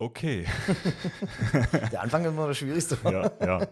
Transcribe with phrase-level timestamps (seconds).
[0.00, 0.46] Okay.
[1.90, 2.96] Der Anfang ist immer das Schwierigste.
[3.02, 3.66] ja, ja.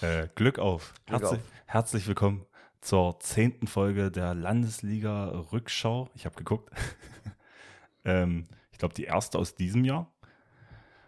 [0.00, 0.94] Äh, Glück auf.
[1.06, 1.46] Glück herzlich, auf.
[1.66, 2.46] herzlich willkommen
[2.80, 6.08] zur zehnten Folge der Landesliga Rückschau.
[6.14, 6.70] Ich habe geguckt.
[8.04, 10.14] ähm, ich glaube, die erste aus diesem Jahr.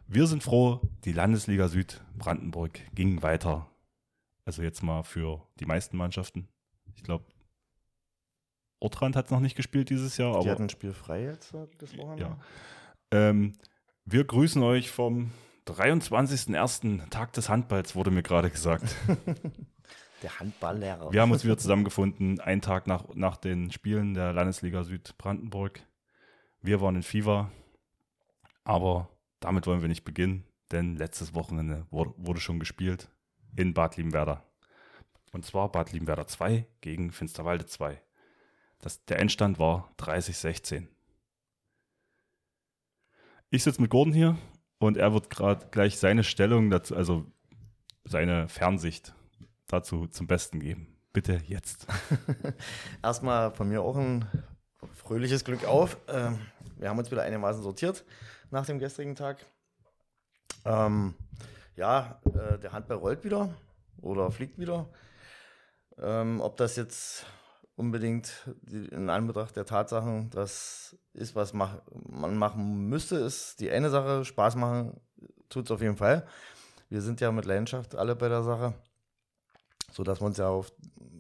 [0.08, 3.70] Wir sind froh, die Landesliga Süd Brandenburg ging weiter.
[4.44, 6.48] Also jetzt mal für die meisten Mannschaften.
[6.96, 7.26] Ich glaube,
[8.80, 11.68] Ortrand hat noch nicht gespielt dieses Jahr, Die aber hatten ein Spiel frei jetzt äh,
[11.78, 12.22] das Wochenende.
[12.24, 12.38] ja.
[13.12, 13.52] Ähm,
[14.10, 15.32] wir grüßen euch vom
[15.66, 17.10] 23.01.
[17.10, 18.84] Tag des Handballs, wurde mir gerade gesagt.
[20.22, 21.12] Der Handballlehrer.
[21.12, 25.80] Wir haben uns wieder zusammengefunden, einen Tag nach, nach den Spielen der Landesliga Südbrandenburg.
[26.60, 27.52] Wir waren in Fieber,
[28.64, 33.08] aber damit wollen wir nicht beginnen, denn letztes Wochenende wurde, wurde schon gespielt
[33.54, 34.42] in Bad Liebenwerder.
[35.32, 38.02] Und zwar Bad Liebenwerder 2 gegen Finsterwalde 2.
[38.80, 40.88] Das, der Endstand war 30-16.
[43.50, 44.36] Ich sitze mit Gordon hier
[44.78, 47.24] und er wird gerade gleich seine Stellung dazu, also
[48.04, 49.14] seine Fernsicht
[49.68, 50.98] dazu zum Besten geben.
[51.14, 51.86] Bitte jetzt.
[53.02, 54.26] Erstmal von mir auch ein
[54.92, 55.96] fröhliches Glück auf.
[56.08, 56.38] Ähm,
[56.76, 58.04] wir haben uns wieder einigermaßen sortiert
[58.50, 59.38] nach dem gestrigen Tag.
[60.66, 61.14] Ähm,
[61.74, 63.54] ja, äh, der Handball rollt wieder
[64.02, 64.90] oder fliegt wieder.
[65.96, 67.24] Ähm, ob das jetzt
[67.78, 71.76] unbedingt in Anbetracht der Tatsachen das ist, was mach,
[72.08, 74.24] man machen müsste, ist die eine Sache.
[74.24, 75.00] Spaß machen
[75.48, 76.26] tut es auf jeden Fall.
[76.88, 78.74] Wir sind ja mit Leidenschaft alle bei der Sache,
[79.92, 80.72] sodass wir uns ja auf,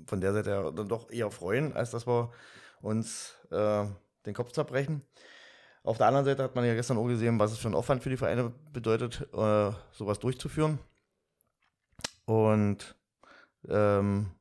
[0.06, 2.32] von der Seite ja dann doch eher freuen, als dass wir
[2.82, 3.84] uns äh,
[4.26, 5.02] den Kopf zerbrechen.
[5.84, 8.02] Auf der anderen Seite hat man ja gestern auch gesehen, was es für ein Aufwand
[8.02, 10.80] für die Vereine bedeutet, äh, sowas durchzuführen.
[12.24, 12.96] Und
[13.68, 14.32] ähm,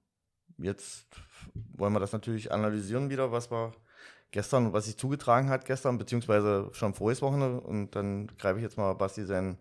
[0.58, 1.06] jetzt
[1.76, 3.72] wollen wir das natürlich analysieren wieder, was wir
[4.32, 7.62] gestern, was sich zugetragen hat gestern, beziehungsweise schon voriges Wochenende.
[7.62, 9.58] Und dann greife ich jetzt mal Basti seinen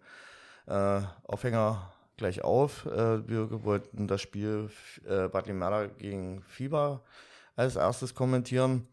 [0.66, 2.86] äh, Aufhänger gleich auf.
[2.86, 4.70] Äh, wir wollten das Spiel
[5.08, 7.02] äh, Bad Limmerda gegen Fieber
[7.54, 8.88] als erstes kommentieren.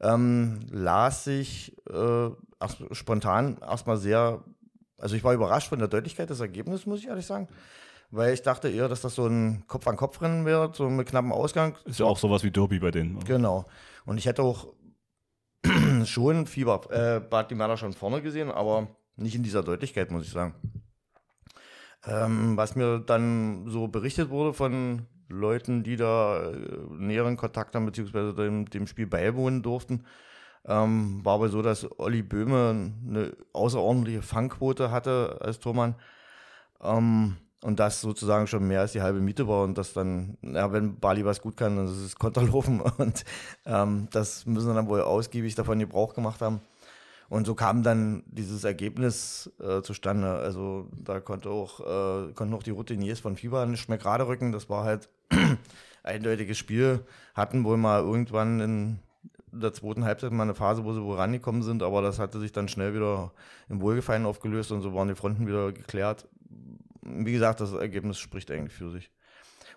[0.00, 2.30] Ähm, las sich äh,
[2.60, 4.42] erst, spontan erstmal sehr,
[4.98, 7.48] also ich war überrascht von der Deutlichkeit des Ergebnisses, muss ich ehrlich sagen.
[8.12, 11.78] Weil ich dachte eher, dass das so ein Kopf-an-Kopf-Rennen wäre, so mit knappem Ausgang.
[11.86, 13.16] Ist ja auch sowas wie Derby bei denen.
[13.16, 13.24] oder?
[13.24, 13.64] Genau.
[14.04, 14.74] Und ich hätte auch
[16.04, 20.30] schon Fieber, äh, Bad Limmerda schon vorne gesehen, aber nicht in dieser Deutlichkeit, muss ich
[20.30, 20.54] sagen.
[22.04, 26.56] Ähm, was mir dann so berichtet wurde von Leuten, die da äh,
[26.90, 30.04] näheren Kontakt haben, beziehungsweise dem, dem Spiel beiwohnen durften,
[30.66, 35.94] ähm, war aber so, dass Olli Böhme eine außerordentliche Fangquote hatte als Tormann.
[36.82, 40.72] Ähm, und das sozusagen schon mehr als die halbe Miete war und das dann, ja,
[40.72, 43.24] wenn Bali was gut kann, dann ist es Konterlaufen und
[43.66, 46.60] ähm, das müssen wir dann wohl ausgiebig davon Gebrauch gemacht haben.
[47.28, 50.34] Und so kam dann dieses Ergebnis äh, zustande.
[50.34, 54.52] Also da konnte auch, äh, konnten auch die Routiniers von Fieber nicht mehr gerade rücken.
[54.52, 55.08] Das war halt
[56.02, 57.00] eindeutiges Spiel.
[57.34, 58.98] Hatten wohl mal irgendwann in
[59.50, 62.52] der zweiten Halbzeit mal eine Phase, wo sie wohl rangekommen sind, aber das hatte sich
[62.52, 63.32] dann schnell wieder
[63.68, 66.28] im Wohlgefallen aufgelöst und so waren die Fronten wieder geklärt.
[67.02, 69.10] Wie gesagt, das Ergebnis spricht eigentlich für sich.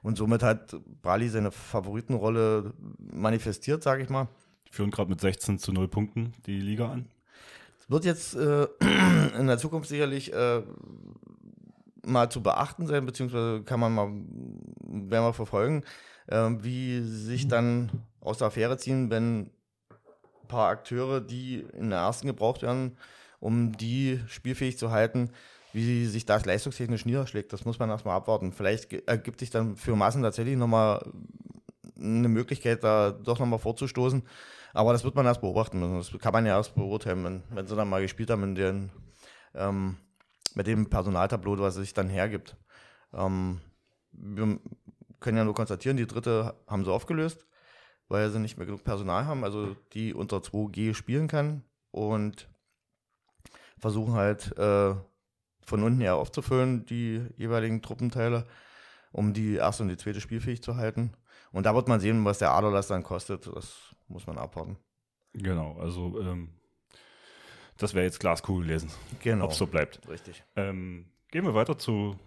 [0.03, 4.27] Und somit hat Brali seine Favoritenrolle manifestiert, sage ich mal.
[4.69, 7.09] Führen gerade mit 16 zu 0 Punkten die Liga an.
[7.79, 8.67] Es wird jetzt äh,
[9.39, 10.61] in der Zukunft sicherlich äh,
[12.05, 15.83] mal zu beachten sein, beziehungsweise kann man mal, werden wir verfolgen,
[16.27, 19.51] äh, wie sich dann aus der Affäre ziehen, wenn ein
[20.47, 22.97] paar Akteure, die in der ersten gebraucht werden,
[23.39, 25.31] um die spielfähig zu halten,
[25.75, 27.51] wie sich das leistungstechnisch niederschlägt.
[27.51, 28.53] Das muss man erstmal abwarten.
[28.53, 31.05] Vielleicht ergibt sich dann für Massen tatsächlich nochmal
[31.97, 34.23] eine Möglichkeit, da doch nochmal vorzustoßen.
[34.73, 35.97] Aber das wird man erst beobachten müssen.
[35.97, 38.91] Das kann man ja erst beurteilen, wenn, wenn sie dann mal gespielt haben in den,
[39.53, 39.97] ähm,
[40.53, 42.55] mit dem Personaltableau, was sich dann hergibt.
[43.13, 43.59] Ähm,
[44.13, 44.59] wir
[45.19, 47.45] können ja nur konstatieren, die dritte haben sie aufgelöst,
[48.07, 52.47] weil sie nicht mehr genug Personal haben, also die unter 2G spielen kann und
[53.77, 54.95] versuchen halt äh,
[55.65, 58.45] von unten her aufzufüllen, die jeweiligen Truppenteile,
[59.11, 61.13] um die erste und die zweite spielfähig zu halten.
[61.51, 63.47] Und da wird man sehen, was der Aderlass dann kostet.
[63.47, 64.77] Das muss man abwarten.
[65.33, 66.49] Genau, also ähm,
[67.77, 68.89] das wäre jetzt Glaskugel lesen,
[69.21, 69.45] Genau.
[69.45, 70.07] ob es so bleibt.
[70.07, 70.43] Richtig.
[70.55, 72.17] Ähm, gehen wir weiter zu,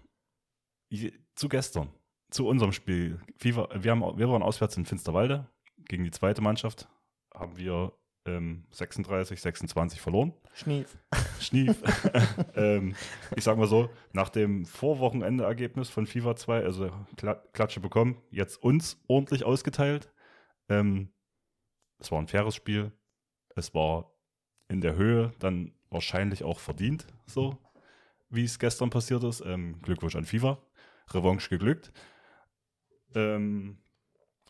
[1.34, 1.88] zu gestern,
[2.30, 3.20] zu unserem Spiel.
[3.38, 5.48] FIFA, wir, haben, wir waren auswärts in Finsterwalde
[5.86, 6.88] gegen die zweite Mannschaft.
[7.34, 7.92] Haben wir
[8.26, 10.34] ähm, 36, 26 verloren.
[10.58, 10.98] Schnief.
[11.40, 11.82] Schnief.
[12.56, 12.96] ähm,
[13.36, 18.60] ich sag mal so, nach dem Vorwochenende-Ergebnis von FIFA 2, also Kla Klatsche bekommen, jetzt
[18.60, 20.10] uns ordentlich ausgeteilt.
[20.68, 21.12] Ähm,
[22.00, 22.90] es war ein faires Spiel.
[23.54, 24.12] Es war
[24.68, 27.56] in der Höhe dann wahrscheinlich auch verdient so.
[28.28, 29.40] wie es gestern passiert ist.
[29.46, 30.58] Ähm, Glückwunsch an FIFA.
[31.10, 31.92] Revanche geglückt.
[33.14, 33.78] Ähm,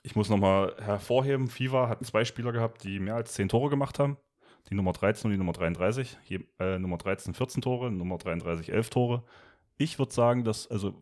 [0.03, 3.99] ich muss nochmal hervorheben, FIFA hat zwei Spieler gehabt, die mehr als 10 Tore gemacht
[3.99, 4.17] haben.
[4.71, 6.19] Die Nummer 13 und die Nummer 33.
[6.25, 9.23] Je, äh, Nummer 13 14 Tore, Nummer 33 11 Tore.
[9.77, 11.01] Ich würde sagen, dass also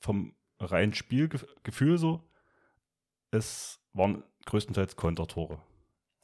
[0.00, 2.22] vom reinen Spielgefühl so,
[3.30, 5.58] es waren größtenteils Kontertore.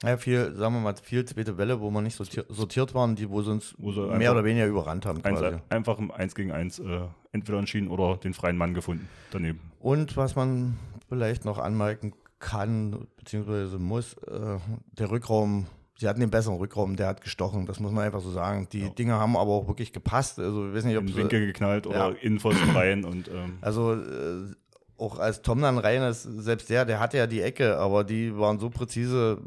[0.02, 3.31] Ja, viel, sagen wir mal, viel zweite Welle, wo man nicht sortiert, sortiert waren, die
[3.31, 5.25] wo sie uns Wo sie mehr oder weniger überrannt haben.
[5.25, 5.40] Eins,
[5.70, 7.00] einfach im 1 gegen 1 äh,
[7.32, 9.61] entweder entschieden oder den freien Mann gefunden daneben.
[9.81, 10.76] Und was man
[11.08, 14.58] vielleicht noch anmerken kann, beziehungsweise muss, äh,
[14.93, 15.67] der Rückraum,
[15.99, 18.69] sie hatten den besseren Rückraum, der hat gestochen, das muss man einfach so sagen.
[18.73, 18.88] Die Ja.
[18.88, 20.38] Dinge haben aber auch wirklich gepasst.
[20.38, 22.17] Also, ich weiß nicht, ob In sie, Winkel geknallt oder Ja.
[22.20, 24.52] Innenpfosten rein und ähm, Also äh,
[24.96, 28.37] auch als Tom dann rein ist, selbst der, der hatte ja die Ecke, aber die
[28.38, 29.38] waren so präzise,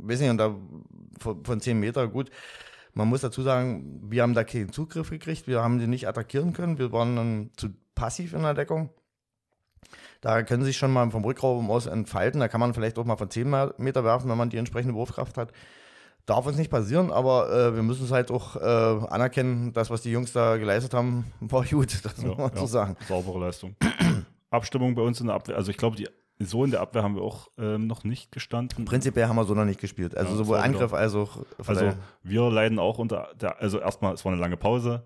[0.00, 0.54] weiß nicht, und da
[1.18, 2.30] von, von 10 Meter gut.
[2.94, 6.52] Man muss dazu sagen, wir haben da keinen Zugriff gekriegt, wir haben die nicht attackieren
[6.52, 8.90] können, wir waren dann zu passiv in der Deckung.
[10.20, 13.04] Da können sie sich schon mal vom Rückraum aus entfalten, da kann man vielleicht auch
[13.04, 15.52] mal von 10 Meter werfen, wenn man die entsprechende Wurfkraft hat.
[16.26, 20.00] Darf uns nicht passieren, aber äh, wir müssen es halt auch äh, anerkennen, das, was
[20.00, 22.96] die Jungs da geleistet haben, war gut, das muss man so sagen.
[23.08, 23.76] saubere Leistung.
[24.50, 25.56] Abstimmung bei uns in der Abwehr.
[25.56, 28.84] Also ich glaube, die, so in der Abwehr haben wir auch ähm, noch nicht gestanden.
[28.86, 30.16] Prinzipiell haben wir so noch nicht gespielt.
[30.16, 31.92] Also Ja, sowohl Angriff als auch Also
[32.22, 35.04] wir leiden auch unter der, also erstmal, es war eine lange Pause.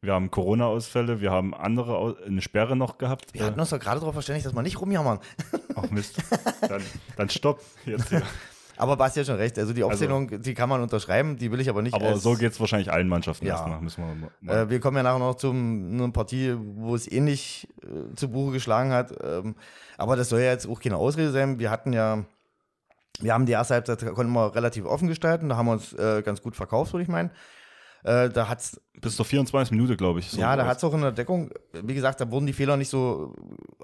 [0.00, 3.34] Wir haben Corona-Ausfälle, wir haben andere, eine Sperre noch gehabt.
[3.34, 5.18] wir hatten uns doch gerade darauf verständigt, dass wir nicht rumjammern.
[5.74, 6.22] Ach Mist.
[6.68, 6.82] Dann,
[7.16, 7.60] dann stopp.
[7.84, 8.22] Jetzt hier.
[8.78, 9.58] Aber Basti hat schon recht.
[9.58, 11.94] Also die Aufzählung, die kann man unterschreiben, die will ich aber nicht.
[11.94, 13.54] Aber so geht es wahrscheinlich allen Mannschaften Ja.
[13.54, 13.80] erstmal.
[13.80, 18.14] Müssen wir Äh, wir kommen ja nachher noch zu einer Partie, wo es ähnlich äh,
[18.14, 19.12] zu Buche geschlagen hat.
[19.22, 19.56] Ähm,
[19.96, 21.58] aber das soll ja jetzt auch keine Ausrede sein.
[21.58, 22.24] Wir hatten ja,
[23.20, 25.48] wir haben die erste Halbzeit konnten wir relativ offen gestalten.
[25.48, 27.30] Da haben wir uns äh, ganz gut verkauft, würde ich meinen.
[28.08, 30.30] Äh, da hat's bis zur 24 Minute, glaube ich.
[30.30, 32.78] so ja, da hat es auch in der Deckung, wie gesagt, da wurden die Fehler
[32.78, 33.34] nicht so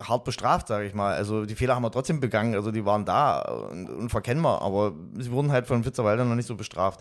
[0.01, 1.15] hart bestraft, sage ich mal.
[1.15, 4.95] Also die Fehler haben wir trotzdem begangen, also die waren da und, und verkennbar, aber
[5.19, 7.01] sie wurden halt von Fitzerwalder noch nicht so bestraft.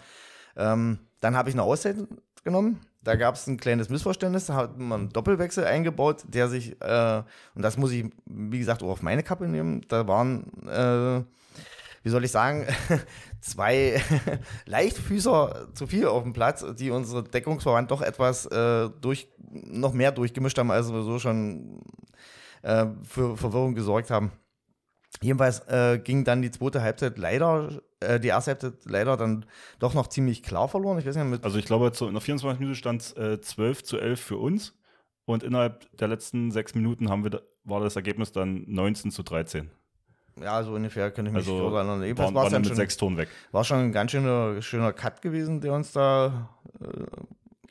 [0.57, 1.95] Ähm, dann habe ich eine Auszeit
[2.43, 2.81] genommen.
[3.01, 7.23] Da gab es ein kleines Missverständnis, da hat man einen Doppelwechsel eingebaut, der sich, äh,
[7.55, 11.23] und das muss ich, wie gesagt, auch auf meine Kappe nehmen, da waren, äh,
[12.03, 12.67] wie soll ich sagen,
[13.43, 14.01] zwei
[14.65, 20.11] Leichtfüßer zu viel auf dem Platz, die unsere Deckungsverwandt doch etwas äh, durch, noch mehr
[20.11, 21.81] durchgemischt haben, als wir so schon
[22.61, 24.31] äh, für Verwirrung gesorgt haben.
[25.21, 29.45] Jedenfalls äh, ging dann die zweite Halbzeit leider, äh, die erste Halbzeit leider dann
[29.79, 30.97] doch noch ziemlich klar verloren.
[30.99, 33.83] Ich weiß nicht, mit Also ich glaube, in der 24 Minute stand es äh, 12
[33.83, 34.73] zu 11 für uns.
[35.25, 39.71] Und innerhalb der letzten sechs Minuten haben wir war das Ergebnis dann 19 zu 13.
[40.41, 42.01] ja, so ungefähr könnte ich mich Also erinnern.
[42.03, 43.29] Jedenfalls waren, war's waren dann mit schon, sechs Toren weg.
[43.51, 46.49] war schon ein ganz schöner, schöner Cut gewesen, der uns da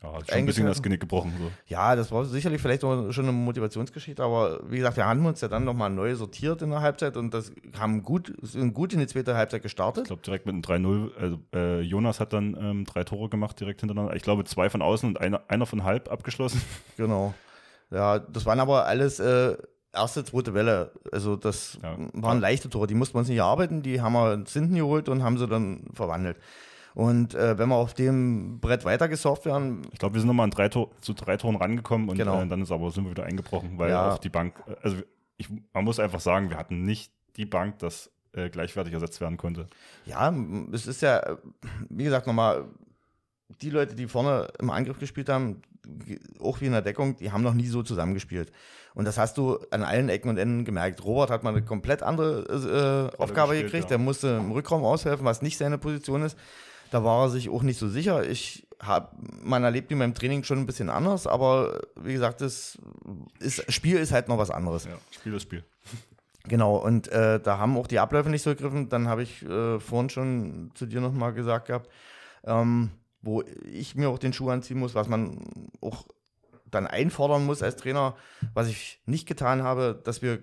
[0.03, 1.33] Ja, hat schon ein bisschen das Genick gebrochen.
[1.39, 1.51] So.
[1.67, 5.41] Ja, das war sicherlich vielleicht auch schon eine Motivationsgeschichte, aber wie gesagt, wir haben uns
[5.41, 8.99] ja dann nochmal neu sortiert in der Halbzeit und das haben gut, sind gut in
[8.99, 10.07] die zweite Halbzeit Ich gestartet.
[10.07, 11.11] glaube, direkt mit einem 3-0.
[11.17, 14.17] Also, äh, Jonas hat dann ähm, drei Tore gemacht direkt hintereinander.
[14.17, 16.61] Ich glaube, zwei von außen und einer, einer von halb abgeschlossen.
[16.97, 17.33] Genau.
[17.91, 19.55] Ja, das waren aber alles äh,
[19.93, 20.93] erste, zweite Welle.
[21.11, 21.97] Also das Ja.
[22.13, 25.09] waren leichte Tore, die mussten wir uns nicht erarbeiten, die haben wir ins Hinten geholt
[25.09, 26.37] und haben sie dann verwandelt.
[26.95, 30.45] Und äh, wenn wir auf dem Brett weiter gesurft wären, Ich glaube, wir sind nochmal
[30.45, 32.43] an drei Tor, zu drei Toren rangekommen und Genau.
[32.43, 34.09] äh, dann ist aber sind wir wieder eingebrochen, weil Ja.
[34.13, 34.97] auf die Bank, äh, also
[35.39, 39.37] ich, man muss einfach sagen, wir hatten nicht die Bank, dass äh, gleichwertig ersetzt werden
[39.37, 39.67] konnte.
[40.07, 40.33] Ja,
[40.73, 41.37] es ist ja, äh,
[41.91, 42.65] wie gesagt, nochmal,
[43.61, 45.63] die Leute, die vorne im Angriff gespielt haben,
[46.41, 48.53] auch wie in der Deckung, die haben noch nie so zusammengespielt.
[48.95, 51.05] Und das hast du an allen Ecken und Enden gemerkt.
[51.05, 53.85] Robert hat mal eine komplett andere äh, Aufgabe gespielt, gekriegt.
[53.85, 53.89] ja.
[53.97, 56.37] Der musste im Rückraum aushelfen, was nicht seine Position ist.
[56.91, 58.29] Da war er sich auch nicht so sicher.
[58.29, 59.09] Ich habe,
[59.43, 62.77] man erlebt ihn beim Training schon ein bisschen anders, aber wie gesagt, das
[63.39, 64.85] ist, Spiel ist halt noch was anderes.
[64.85, 65.65] Ja, Spiel ist Spiel.
[66.45, 68.89] Genau, und äh, da haben auch die Abläufe nicht so gegriffen.
[68.89, 71.89] Dann habe ich äh, vorhin schon zu dir nochmal gesagt gehabt,
[72.45, 72.91] ähm,
[73.23, 76.07] wo ich mir auch den Schuh anziehen muss, was man auch
[76.71, 78.17] dann einfordern muss als Trainer,
[78.55, 80.43] was ich nicht getan habe, dass wir,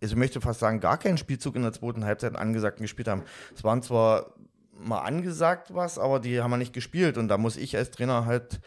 [0.00, 3.22] also ich möchte fast sagen, gar keinen Spielzug in der zweiten Halbzeit angesagt gespielt haben.
[3.54, 4.34] Es waren zwar
[4.72, 8.24] mal angesagt was, aber die haben wir nicht gespielt und da muss ich als Trainer
[8.24, 8.60] halt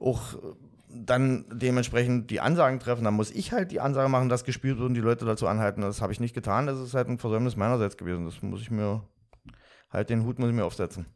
[0.00, 0.34] auch
[0.88, 3.04] dann dementsprechend die Ansagen treffen.
[3.04, 5.82] Dann muss ich halt die Ansage machen, dass gespielt wird und die Leute dazu anhalten.
[5.82, 6.66] Das habe ich nicht getan.
[6.66, 8.24] Das ist halt ein Versäumnis meinerseits gewesen.
[8.24, 9.02] Das muss ich mir,
[9.90, 11.06] halt den Hut muss ich mir aufsetzen.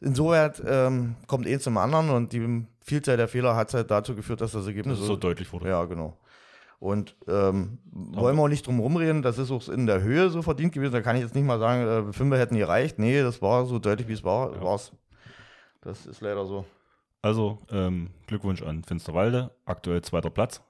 [0.00, 4.40] Insoweit ähm, kommt eins zum anderen und die Vielzahl der Fehler hat halt dazu geführt,
[4.40, 5.68] dass das Ergebnis Das so deutlich wurde.
[5.68, 6.16] ja, genau.
[6.80, 10.42] Und ähm, wollen wir auch nicht drum rumreden, das ist auch in der Höhe so
[10.42, 10.92] verdient gewesen.
[10.92, 13.00] Da kann ich jetzt nicht mal sagen, äh, Fünfer hätten gereicht.
[13.00, 14.62] Nee, das war so deutlich, wie es war, Ja.
[14.62, 14.92] war's.
[15.80, 16.64] Das ist leider so.
[17.20, 20.62] Also ähm, Glückwunsch an Finsterwalde, aktuell zweiter Platz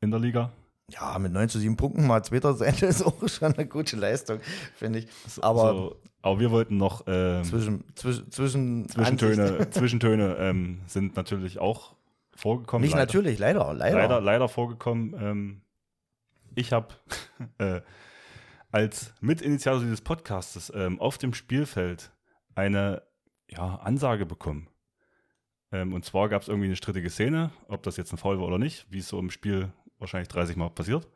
[0.00, 0.52] in der Liga.
[0.90, 4.40] Ja, mit 9 zu 7 Punkten mal zweiter sein, ist auch schon eine gute Leistung,
[4.74, 5.08] finde ich.
[5.42, 11.58] Aber, so, aber wir wollten noch ähm, zwischen, zwischen, zwischen Zwischentöne, Zwischentöne ähm, sind natürlich
[11.58, 11.94] auch
[12.34, 12.82] vorgekommen.
[12.82, 13.04] Nicht leider.
[13.04, 13.98] natürlich, leider, leider.
[13.98, 15.14] Leider, leider vorgekommen.
[15.20, 15.60] Ähm,
[16.54, 16.88] ich habe
[17.58, 17.82] äh,
[18.70, 22.12] als Mitinitiator dieses Podcastes ähm, auf dem Spielfeld
[22.54, 23.02] eine
[23.48, 24.68] ja, Ansage bekommen.
[25.70, 28.46] Ähm, und zwar gab es irgendwie eine strittige Szene, ob das jetzt ein Foul war
[28.46, 31.08] oder nicht, wie es so im Spiel wahrscheinlich 30 Mal passiert.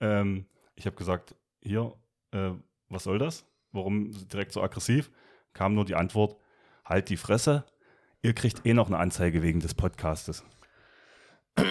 [0.00, 1.92] Ähm, ich habe gesagt, hier,
[2.32, 2.50] äh,
[2.88, 3.46] was soll das?
[3.72, 5.10] Warum direkt so aggressiv?
[5.52, 6.36] Kam nur die Antwort,
[6.84, 7.64] halt die Fresse,
[8.22, 10.44] ihr kriegt eh noch eine Anzeige wegen des Podcastes.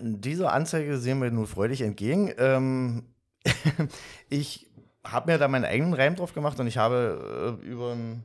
[0.00, 2.32] Diese Anzeige sehen wir nun freudig entgegen.
[2.38, 3.14] Ähm,
[4.28, 4.70] ich
[5.04, 8.24] habe mir da meinen eigenen Reim drauf gemacht und ich habe äh, über einen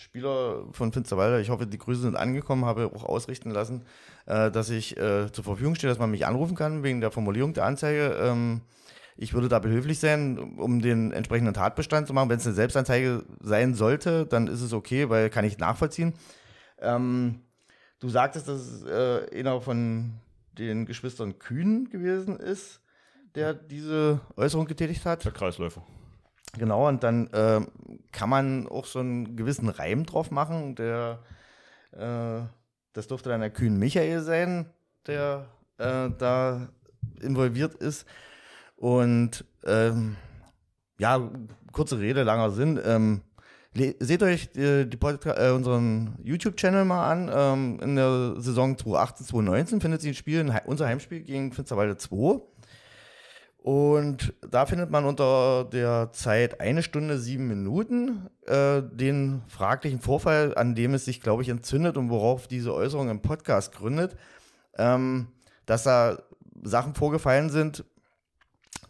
[0.00, 3.82] Spieler von Finsterwalder, ich hoffe, die Grüße sind angekommen, habe auch ausrichten lassen,
[4.24, 7.52] äh, dass ich äh, zur Verfügung stehe, dass man mich anrufen kann wegen der Formulierung
[7.52, 8.16] der Anzeige.
[8.18, 8.62] Ähm,
[9.18, 12.30] ich würde da behilflich sein, um den entsprechenden Tatbestand zu machen.
[12.30, 16.14] Wenn es eine Selbstanzeige sein sollte, dann ist es okay, weil kann ich nachvollziehen.
[16.78, 17.42] Ähm,
[17.98, 20.14] du sagtest, dass es äh, einer von
[20.56, 22.80] den Geschwistern Kühn gewesen ist,
[23.34, 25.26] der diese Äußerung getätigt hat.
[25.26, 25.84] Der Kreisläufer.
[26.58, 27.60] Genau, und dann äh,
[28.12, 30.74] kann man auch so einen gewissen Reim drauf machen.
[30.74, 31.20] Der,
[31.92, 32.42] äh,
[32.92, 34.66] das durfte dann der Kühn Michael sein,
[35.06, 35.46] der
[35.78, 36.68] äh, da
[37.20, 38.06] involviert ist.
[38.76, 40.16] Und ähm,
[40.98, 41.30] ja,
[41.72, 42.80] kurze Rede, langer Sinn.
[42.84, 43.22] Ähm,
[43.74, 47.30] seht euch die, die äh, unseren YouTube-Channel mal an.
[47.32, 52.40] Ähm, in der Saison 2018, 2019 findet sich ein Spiel, unser Heimspiel gegen Finsterwalde 2.
[53.62, 60.54] Und da findet man unter der Zeit eine Stunde sieben Minuten äh, den fraglichen Vorfall,
[60.56, 64.16] an dem es sich, glaube ich, entzündet und worauf diese Äußerung im Podcast gründet,
[64.78, 65.28] ähm,
[65.66, 66.22] dass da
[66.62, 67.84] Sachen vorgefallen sind,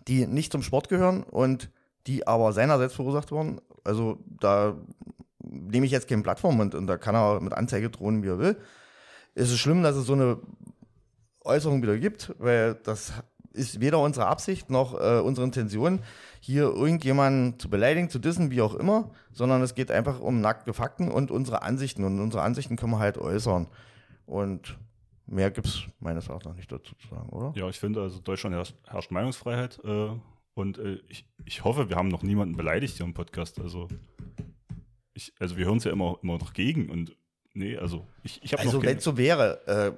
[0.07, 1.71] die nicht zum Sport gehören und
[2.07, 3.61] die aber seinerseits verursacht wurden.
[3.83, 4.77] Also da
[5.41, 8.39] nehme ich jetzt keine Plattform und, und da kann er mit Anzeige drohen, wie er
[8.39, 8.57] will.
[9.35, 10.39] Es ist schlimm, dass es so eine
[11.43, 13.13] Äußerung wieder gibt, weil das
[13.53, 16.01] ist weder unsere Absicht noch äh, unsere Intention,
[16.41, 20.73] hier irgendjemanden zu beleidigen, zu dissen, wie auch immer, sondern es geht einfach um nackte
[20.73, 22.05] Fakten und unsere Ansichten.
[22.05, 23.67] Und unsere Ansichten können wir halt äußern.
[24.27, 24.79] Und
[25.27, 27.53] mehr gibt es meines Erachtens nicht dazu zu sagen, oder?
[27.57, 29.81] Ja, ich finde, also Deutschland herrscht, herrscht Meinungsfreiheit.
[29.85, 30.11] Äh,
[30.55, 33.61] und äh, ich, ich hoffe, wir haben noch niemanden beleidigt hier im Podcast.
[33.61, 33.89] Also,
[35.15, 36.91] ich, also wir hören es ja immer, immer noch gegen.
[36.91, 37.17] Und
[37.55, 39.93] nee, also ich, ich habe Also, wenn es so wäre, äh,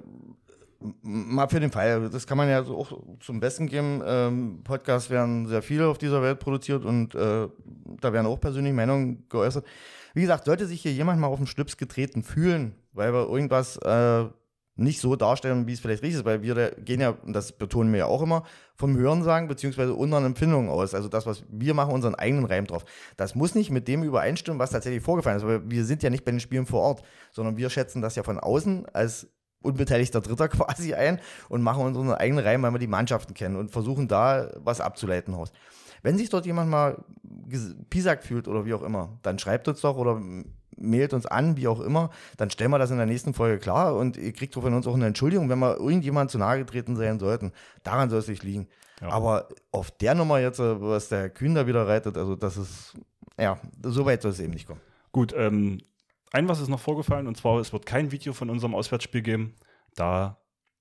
[1.01, 4.01] mal für den Fall, das kann man ja so auch zum Besten geben.
[4.05, 7.47] Ähm, Podcasts werden sehr viele auf dieser Welt produziert und äh,
[8.01, 9.65] da werden auch persönliche Meinungen geäußert.
[10.13, 13.77] Wie gesagt, sollte sich hier jemand mal auf den Schlips getreten fühlen, weil wir irgendwas
[13.77, 14.25] äh,
[14.75, 17.91] nicht so darstellen, wie es vielleicht richtig ist, weil wir gehen ja, und das betonen
[17.91, 18.43] wir ja auch immer,
[18.75, 20.95] vom Hörensagen beziehungsweise unseren Empfindungen aus.
[20.95, 22.83] Also das, was wir machen, unseren eigenen Reim drauf.
[23.15, 26.25] Das muss nicht mit dem übereinstimmen, was tatsächlich vorgefallen ist, weil wir sind ja nicht
[26.25, 29.27] bei den Spielen vor Ort, sondern wir schätzen das ja von außen als
[29.63, 33.71] unbeteiligter Dritter quasi ein und machen unseren eigenen Reihen, weil wir die Mannschaften kennen und
[33.71, 35.51] versuchen da was abzuleiten aus.
[36.01, 37.03] Wenn sich dort jemand mal
[37.89, 40.21] pisagt fühlt oder wie auch immer, dann schreibt uns doch oder
[40.77, 43.95] mailt uns an, wie auch immer, dann stellen wir das in der nächsten Folge klar
[43.95, 47.19] und ihr kriegt von uns auch eine Entschuldigung, wenn wir irgendjemand zu nahe getreten sein
[47.19, 47.51] sollten.
[47.83, 48.67] Daran soll es nicht liegen.
[49.01, 49.09] Ja.
[49.09, 52.93] Aber auf der Nummer jetzt, was der Kühn da wieder reitet, also das ist,
[53.39, 54.81] ja, so weit soll es eben nicht kommen.
[55.11, 55.79] Gut, ähm,
[56.33, 59.55] ein was ist noch vorgefallen und zwar, es wird kein Video von unserem Auswärtsspiel geben,
[59.95, 60.37] da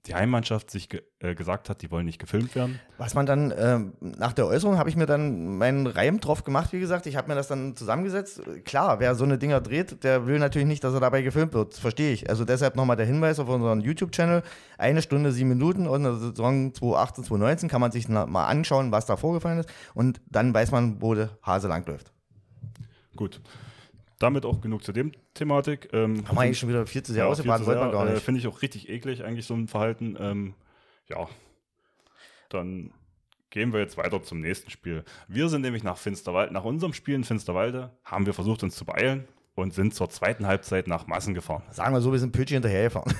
[0.06, 2.80] die Heimmannschaft sich ge äh, gesagt hat, die wollen nicht gefilmt werden.
[2.98, 6.72] Was man dann, äh, nach der Äußerung habe ich mir dann meinen Reim drauf gemacht,
[6.72, 7.06] wie gesagt.
[7.06, 8.42] Ich habe mir das dann zusammengesetzt.
[8.64, 11.74] Klar, wer so eine Dinger dreht, der will natürlich nicht, dass er dabei gefilmt wird.
[11.74, 12.28] Das verstehe ich.
[12.28, 14.42] Also deshalb nochmal der Hinweis auf unseren YouTube-Channel.
[14.76, 19.06] Eine Stunde, sieben Minuten und der Saison 2018, 2019 kann man sich mal anschauen, was
[19.06, 19.68] da vorgefallen ist.
[19.94, 22.12] Und dann weiß man, wo der Hase langläuft.
[23.14, 23.40] Gut
[24.22, 25.88] damit auch genug zu dem Thematik.
[25.92, 28.16] Ähm, Haben wir eigentlich schon wieder viel zu sehr ja, ausgebadet, wollte man gar nicht.
[28.16, 30.16] Äh, Finde ich auch richtig eklig, eigentlich so ein Verhalten.
[30.18, 30.54] Ähm,
[31.08, 31.28] ja,
[32.48, 32.92] dann
[33.50, 35.04] gehen wir jetzt weiter zum nächsten Spiel.
[35.28, 38.84] Wir sind nämlich nach Finsterwalde, nach unserem Spiel in Finsterwalde, haben wir versucht, uns zu
[38.84, 41.62] beeilen und sind zur zweiten Halbzeit nach Massen gefahren.
[41.70, 43.12] Sagen wir so, wir sind Pötschi hinterhergefahren.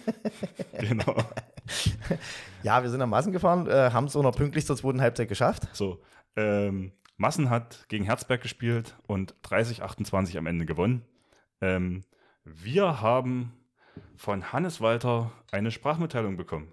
[0.80, 1.14] genau.
[2.62, 5.28] ja, wir sind nach Massen gefahren, äh, haben es auch noch pünktlich zur zweiten Halbzeit
[5.28, 5.68] geschafft.
[5.72, 6.00] So,
[6.36, 11.04] ähm, Massen hat gegen Herzberg gespielt und 30-28 am Ende gewonnen.
[11.60, 12.02] Ähm,
[12.44, 13.52] wir haben
[14.16, 16.72] von Hannes Walter eine Sprachmitteilung bekommen.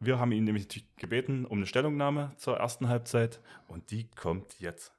[0.00, 4.92] Wir haben ihn nämlich gebeten um eine Stellungnahme zur ersten Halbzeit und die kommt jetzt.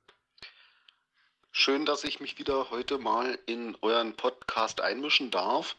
[1.52, 5.76] Schön, dass ich mich wieder heute mal in euren Podcast einmischen darf.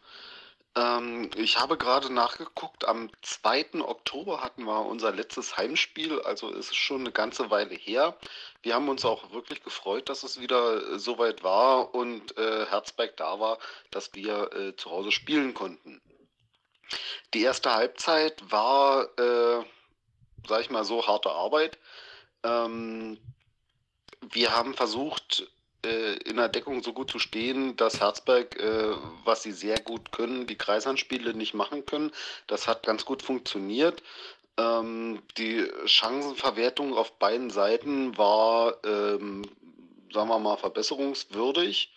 [0.79, 3.81] Ähm, ich habe gerade nachgeguckt, am 2.
[3.81, 8.17] Oktober hatten wir unser letztes Heimspiel, also ist es schon eine ganze Weile her.
[8.63, 13.17] Wir haben uns auch wirklich gefreut, dass es wieder äh, soweit war und äh, Herzberg
[13.17, 13.59] da war,
[13.91, 16.01] dass wir äh, zu Hause spielen konnten.
[17.35, 19.65] Die erste Halbzeit war, äh,
[20.47, 21.79] sag ich mal so, harte Arbeit.
[22.45, 23.19] Ähm,
[24.21, 25.49] wir haben versucht,
[25.83, 28.95] in der Deckung so gut zu stehen, dass Herzberg, äh,
[29.25, 32.11] was sie sehr gut können, die Kreishandspiele nicht machen können.
[32.49, 34.03] Das hat ganz gut funktioniert.
[34.59, 39.43] Ähm, die Chancenverwertung auf beiden Seiten war, ähm,
[40.13, 41.93] sagen wir mal, verbesserungswürdig.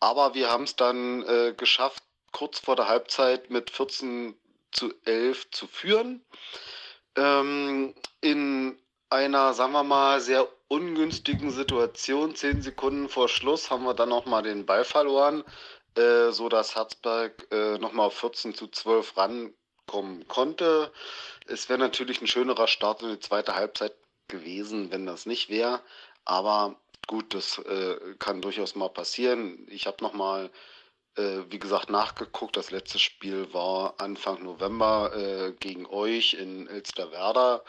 [0.00, 2.02] Aber wir haben es dann äh, geschafft,
[2.32, 4.34] kurz vor der Halbzeit mit 14
[4.72, 6.24] zu 11 zu führen.
[7.16, 8.78] Ähm, in
[9.10, 14.42] einer, sagen wir mal, sehr ungünstigen Situation, zehn Sekunden vor Schluss, haben wir dann nochmal
[14.42, 15.42] den Ball verloren,
[15.96, 20.92] äh, so dass Herzberg äh, nochmal auf 14 zu 12 rankommen konnte.
[21.46, 23.94] Es wäre natürlich ein schönerer Start in die zweite Halbzeit
[24.28, 25.80] gewesen, wenn das nicht wäre.
[26.26, 29.66] Aber gut, das äh, kann durchaus mal passieren.
[29.70, 30.50] Ich habe nochmal
[31.18, 32.56] äh, wie gesagt, nachgeguckt.
[32.56, 37.62] Das letzte Spiel war Anfang November äh, gegen euch in Elsterwerda,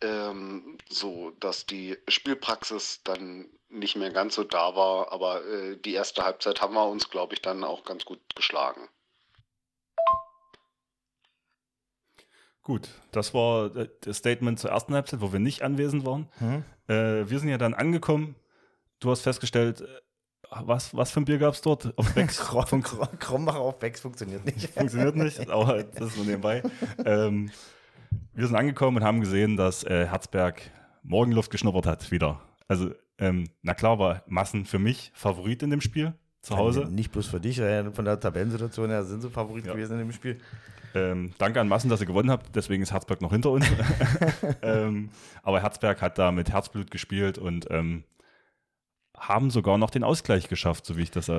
[0.00, 5.12] ähm, so dass die Spielpraxis dann nicht mehr ganz so da war.
[5.12, 8.88] Aber äh, die erste Halbzeit haben wir uns, glaube ich, dann auch ganz gut geschlagen.
[12.62, 16.28] Gut, das war äh, das Statement zur ersten Halbzeit, wo wir nicht anwesend waren.
[16.40, 16.64] Mhm.
[16.88, 18.34] Äh, wir sind ja dann angekommen.
[18.98, 19.86] Du hast festgestellt, äh,
[20.50, 21.96] was, was für ein Bier gab es dort?
[21.96, 22.38] Auf Becks?
[22.48, 24.70] Krom, Krombacher auf Becks funktioniert nicht.
[24.70, 26.62] funktioniert nicht, aber das ist nur nebenbei.
[27.04, 27.50] Ähm,
[28.34, 30.62] wir sind angekommen und haben gesehen, dass äh, Herzberg
[31.02, 32.40] Morgenluft geschnuppert hat wieder.
[32.68, 36.86] Also, ähm, na klar, war Massen für mich Favorit in dem Spiel zu Hause.
[36.90, 37.56] Nicht bloß für dich,
[37.92, 39.72] von der Tabellensituation her sind sie Favorit ja.
[39.72, 40.38] gewesen in dem Spiel.
[40.94, 42.54] Ähm, danke an Massen, dass ihr gewonnen habt.
[42.54, 43.66] Deswegen ist Herzberg noch hinter uns.
[44.62, 45.10] ähm,
[45.42, 48.04] aber Herzberg hat da mit Herzblut gespielt und ähm,
[49.16, 51.30] haben sogar noch den Ausgleich geschafft, so wie ich das,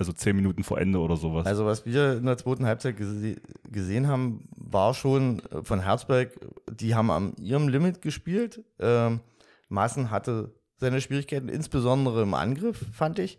[0.00, 1.44] also zehn Minuten vor Ende oder sowas.
[1.46, 3.36] Also was wir in der zweiten Halbzeit gese
[3.70, 6.30] gesehen haben, war schon von Herzberg,
[6.72, 8.64] die haben am ihrem Limit gespielt.
[8.78, 9.20] Ähm,
[9.68, 13.38] Massen hatte seine Schwierigkeiten, insbesondere im Angriff, fand ich.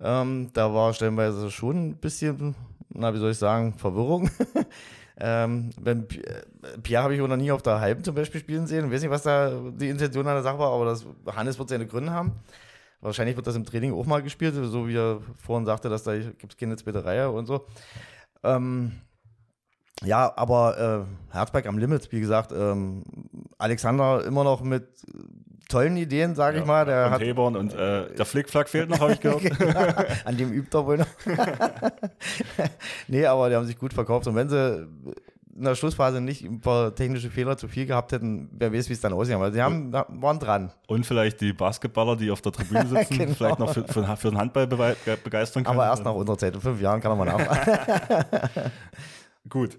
[0.00, 2.54] Ähm, da war stellenweise schon ein bisschen,
[2.88, 4.30] na, wie soll ich sagen, Verwirrung.
[5.20, 6.08] ähm, wenn,
[6.82, 8.86] Pierre habe ich noch nie auf der Halben zum Beispiel spielen sehen.
[8.86, 11.68] Ich weiß nicht, was da die Intention an der Sache war, aber das, Hannes wird
[11.68, 12.32] seine Gründe haben.
[13.00, 16.16] Wahrscheinlich wird das im Training auch mal gespielt, so wie er vorhin sagte, dass da
[16.16, 17.66] gibt es keine zweite Reihe und so.
[18.42, 18.92] Ähm,
[20.04, 23.04] ja, aber äh, Herzberg am Limit, wie gesagt, ähm,
[23.58, 24.88] Alexander immer noch mit
[25.68, 26.84] tollen Ideen, sage ja, ich mal.
[26.84, 29.42] Der und hat, Hebern und äh, der Flickflack fehlt noch, habe ich gehört.
[29.58, 29.86] genau,
[30.24, 31.06] an dem übt er wohl noch.
[33.08, 34.26] nee, aber die haben sich gut verkauft.
[34.26, 34.88] Und wenn sie
[35.58, 38.92] in der Schlussphase nicht ein paar technische Fehler zu viel gehabt hätten, wer weiß, wie
[38.92, 39.36] es dann aussehen.
[39.36, 40.72] Aber sie haben, waren dran.
[40.86, 43.34] Und vielleicht die Basketballer, die auf der Tribüne sitzen, genau.
[43.34, 45.78] vielleicht noch für, für, für, den Handball begeistern können.
[45.78, 46.54] Aber erst nach unserer Zeit.
[46.54, 48.70] In fünf Jahren kann er mal nach.
[49.48, 49.78] Gut,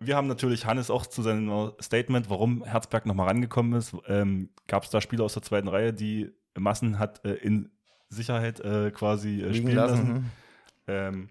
[0.00, 3.94] wir haben natürlich Hannes auch zu seinem Statement, warum Herzberg nochmal rangekommen ist.
[4.06, 7.70] Ähm, Gab es da Spieler aus der zweiten Reihe, die Massen hat äh, in
[8.08, 9.96] Sicherheit äh, quasi äh, spielen lassen?
[9.96, 10.12] lassen.
[10.12, 10.24] Mhm.
[10.86, 11.28] Ähm,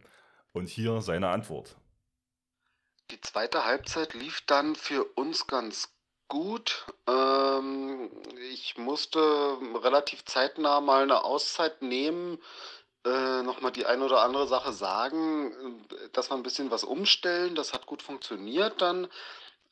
[0.54, 1.78] und hier seine Antwort.
[3.12, 5.94] Die zweite Halbzeit lief dann für uns ganz
[6.28, 6.86] gut.
[7.08, 8.12] Ähm,
[8.52, 9.20] ich musste
[9.82, 12.38] relativ zeitnah mal eine Auszeit nehmen,
[13.06, 17.56] äh, nochmal die eine oder andere Sache sagen, dass wir ein bisschen was umstellen.
[17.56, 19.08] Das hat gut funktioniert dann.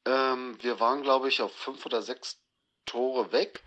[0.05, 2.39] Ähm, wir waren, glaube ich, auf fünf oder sechs
[2.85, 3.63] Tore weg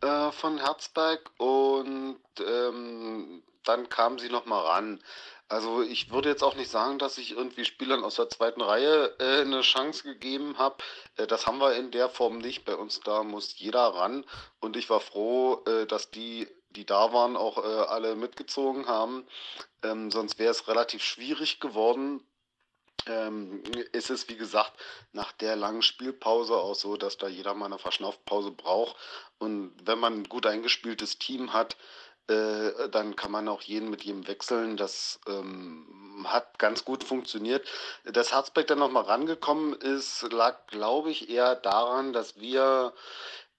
[0.00, 5.00] äh, von Herzberg und ähm, dann kamen sie nochmal ran.
[5.48, 9.14] Also ich würde jetzt auch nicht sagen, dass ich irgendwie Spielern aus der zweiten Reihe
[9.18, 10.76] äh, eine Chance gegeben habe.
[11.16, 12.64] Äh, das haben wir in der Form nicht.
[12.64, 14.24] Bei uns da muss jeder ran.
[14.60, 19.26] Und ich war froh, äh, dass die, die da waren, auch äh, alle mitgezogen haben.
[19.82, 22.26] Ähm, sonst wäre es relativ schwierig geworden.
[23.06, 24.72] Ähm, ist es, wie gesagt,
[25.12, 28.96] nach der langen Spielpause auch so, dass da jeder mal eine Verschnaufpause braucht.
[29.38, 31.76] Und wenn man ein gut eingespieltes Team hat,
[32.28, 34.76] äh, dann kann man auch jeden mit jedem wechseln.
[34.76, 37.68] Das ähm, hat ganz gut funktioniert.
[38.04, 42.94] Dass Herzberg dann nochmal rangekommen ist, lag, glaube ich, eher daran, dass wir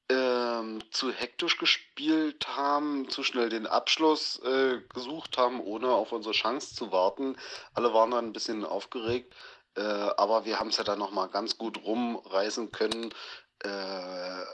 [0.09, 6.33] ähm, zu hektisch gespielt haben, zu schnell den Abschluss äh, gesucht haben, ohne auf unsere
[6.33, 7.37] Chance zu warten.
[7.73, 9.35] Alle waren dann ein bisschen aufgeregt,
[9.75, 13.13] äh, aber wir haben es ja dann nochmal ganz gut rumreißen können.
[13.59, 14.45] Äh,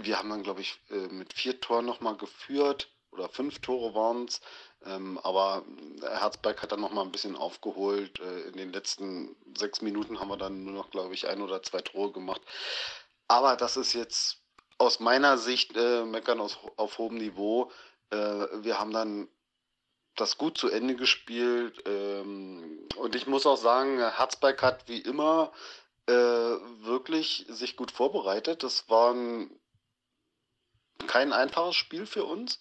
[0.00, 4.24] wir haben dann, glaube ich, äh, mit vier Toren nochmal geführt oder fünf Tore waren
[4.24, 4.40] es.
[4.84, 5.64] Ähm, aber
[6.00, 8.18] Herzberg hat dann noch mal ein bisschen aufgeholt.
[8.20, 11.62] Äh, in den letzten sechs Minuten haben wir dann nur noch, glaube ich, ein oder
[11.62, 12.40] zwei Tore gemacht.
[13.28, 14.38] Aber das ist jetzt
[14.78, 17.70] aus meiner Sicht äh, meckern aus, auf hohem Niveau.
[18.10, 19.28] Äh, wir haben dann
[20.16, 21.82] das gut zu Ende gespielt.
[21.86, 25.52] Ähm, und ich muss auch sagen, Herzberg hat wie immer
[26.06, 28.62] äh, wirklich sich gut vorbereitet.
[28.62, 29.50] Das war ein,
[31.06, 32.60] kein einfaches Spiel für uns.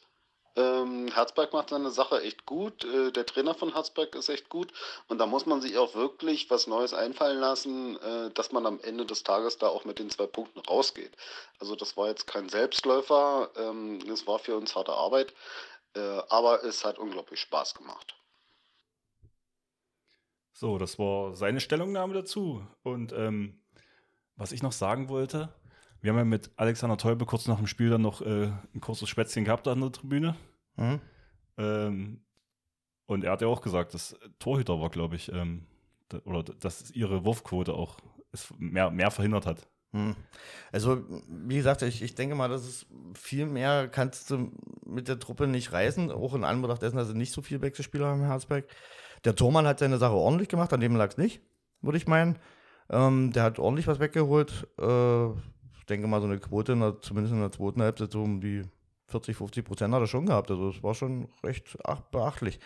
[0.55, 2.83] Ähm, Herzberg macht seine Sache echt gut.
[2.83, 4.73] Äh, der Trainer von Herzberg ist echt gut.
[5.07, 8.79] Und da muss man sich auch wirklich was Neues einfallen lassen, äh, dass man am
[8.81, 11.15] Ende des Tages da auch mit den zwei Punkten rausgeht.
[11.59, 13.49] Also das war jetzt kein Selbstläufer.
[13.55, 15.33] Ähm, es war für uns harte Arbeit.
[15.95, 18.15] Äh, aber es hat unglaublich Spaß gemacht.
[20.53, 22.65] So, das war seine Stellungnahme dazu.
[22.83, 23.61] Und ähm,
[24.35, 25.53] was ich noch sagen wollte,
[26.01, 29.09] wir haben ja mit Alexander Teube kurz nach dem Spiel dann noch äh, ein kurzes
[29.09, 30.35] Spätzchen gehabt an der Tribüne.
[30.75, 30.99] Mhm.
[31.57, 32.21] Ähm,
[33.05, 35.65] und er hat ja auch gesagt, dass Torhüter war, glaube ich, ähm,
[36.25, 37.97] oder dass ihre Wurfquote auch
[38.57, 39.67] mehr, mehr verhindert hat.
[39.93, 40.15] Hm.
[40.71, 44.51] Also, wie gesagt, ich, ich denke mal, dass es viel mehr kannst du
[44.85, 48.07] mit der Truppe nicht reißen, auch in Anbetracht dessen, dass sie nicht so viele Wechselspieler
[48.07, 48.65] haben im Herzberg.
[49.25, 51.41] Der Tormann hat seine Sache ordentlich gemacht, an dem lag es nicht,
[51.81, 52.39] würde ich meinen.
[52.89, 54.67] Ähm, der hat ordentlich was weggeholt.
[54.79, 55.29] Äh,
[55.85, 58.63] denke mal, so eine Quote, in der, zumindest in der zweiten Halbzeit, so um die
[59.07, 60.49] 40, 50 Prozent hat er schon gehabt.
[60.51, 61.77] Also, es war schon recht
[62.11, 62.59] beachtlich.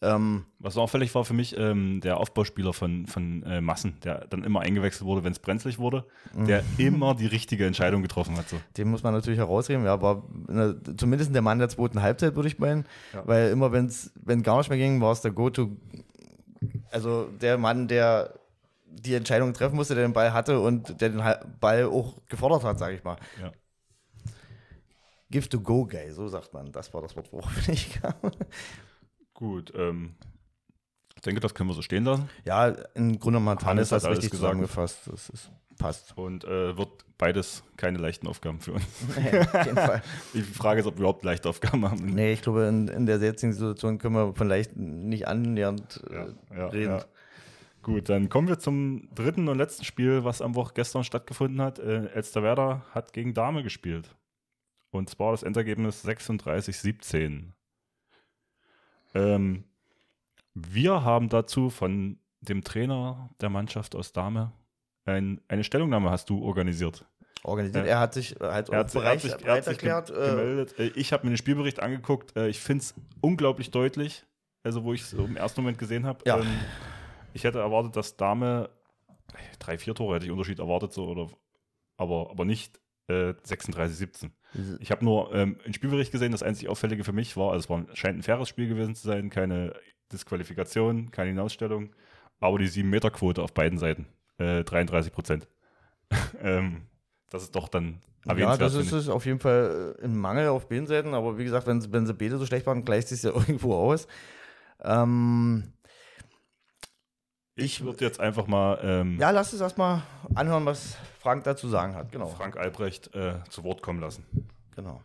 [0.00, 4.44] Ähm, Was auffällig war für mich, ähm, der Aufbauspieler von, von äh, Massen, der dann
[4.44, 6.68] immer eingewechselt wurde, wenn es brenzlig wurde, der mhm.
[6.78, 8.48] immer die richtige Entscheidung getroffen hat.
[8.48, 8.56] So.
[8.76, 12.48] Den muss man natürlich herausheben, ja, aber ne, zumindest der Mann der zweiten Halbzeit, würde
[12.48, 13.26] ich meinen, ja.
[13.26, 15.76] weil immer, wenn's, wenn gar nicht mehr ging, war es der Go-To,
[16.90, 18.34] also der Mann, der
[18.90, 21.22] die Entscheidung treffen musste, der den Ball hatte und der den
[21.60, 23.16] Ball auch gefordert hat, sage ich mal.
[23.40, 23.52] Ja.
[25.30, 26.72] Give to go, guy, so sagt man.
[26.72, 28.14] Das war das Wort, worauf ich kam.
[29.34, 30.14] Gut, ähm,
[31.14, 32.28] ich denke, das können wir so stehen lassen.
[32.44, 35.00] Ja, im Grunde genommen hat Hannes das richtig zusammengefasst.
[35.06, 36.16] Das ist, passt.
[36.16, 38.84] Und äh, wird beides keine leichten Aufgaben für uns.
[39.16, 40.02] Nee, auf jeden Fall.
[40.34, 42.06] Die Frage ist, ob wir überhaupt leichte Aufgaben haben.
[42.06, 46.14] Nee, ich glaube, in, in der jetzigen Situation können wir von leicht nicht annähernd äh,
[46.14, 46.96] ja, ja, reden.
[46.98, 47.04] Ja.
[47.82, 51.78] Gut, dann kommen wir zum dritten und letzten Spiel, was am Woche gestern stattgefunden hat.
[51.78, 54.16] Äh, Elsterwerda hat gegen Dame gespielt.
[54.90, 57.52] Und zwar das Endergebnis 36-17.
[59.14, 59.64] Ähm,
[60.54, 64.52] wir haben dazu von dem Trainer der Mannschaft aus Dame
[65.08, 67.04] ein, eine Stellungnahme hast du organisiert.
[67.42, 67.86] Organisiert.
[67.86, 70.10] Äh, er hat sich halt er hat, bereit, er sich, er hat sich erklärt.
[70.10, 70.78] Äh, gemeldet.
[70.78, 72.36] Äh, ich habe mir den Spielbericht angeguckt.
[72.36, 74.24] Äh, ich finde es unglaublich deutlich.
[74.64, 76.20] Also, wo ich es im ersten Moment gesehen habe.
[76.26, 76.40] Ja.
[76.40, 76.46] Ähm,
[77.38, 78.68] ich hätte erwartet, dass Dame
[79.58, 81.28] drei, vier Tore hätte ich Unterschied erwartet, so, oder,
[81.96, 84.32] aber, aber nicht äh, 36, 17.
[84.80, 87.70] Ich habe nur ähm, einen Spielbericht gesehen, das einzig Auffällige für mich war, also es
[87.70, 89.74] war, scheint ein faires Spiel gewesen zu sein, keine
[90.12, 91.94] Disqualifikation, keine Hinausstellung,
[92.40, 94.06] aber die 7-Meter-Quote auf beiden Seiten,
[94.38, 95.48] äh, 33 Prozent.
[96.40, 96.82] ähm,
[97.30, 98.72] das ist doch dann erwähnenswert.
[98.72, 101.44] Ja, das ist es auf jeden Fall äh, ein Mangel auf beiden Seiten, aber wie
[101.44, 104.08] gesagt, wenn, wenn sie beide so schlecht waren, gleicht sich ja irgendwo aus.
[104.82, 105.72] Ähm,
[107.58, 108.78] ich würde jetzt einfach mal.
[108.82, 110.02] Ähm, ja, lass es erstmal
[110.34, 112.12] anhören, was Frank dazu sagen hat.
[112.12, 112.28] Genau.
[112.28, 114.24] Frank Albrecht äh, zu Wort kommen lassen.
[114.76, 115.02] Genau.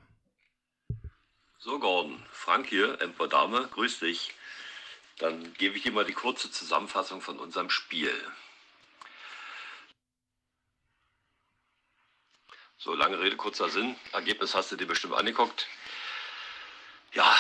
[1.58, 4.34] So, Gordon, Frank hier, Emper Dame, grüß dich.
[5.18, 8.14] Dann gebe ich dir mal die kurze Zusammenfassung von unserem Spiel.
[12.78, 13.96] So, lange Rede, kurzer Sinn.
[14.12, 15.68] Ergebnis hast du dir bestimmt angeguckt.
[17.14, 17.34] Ja,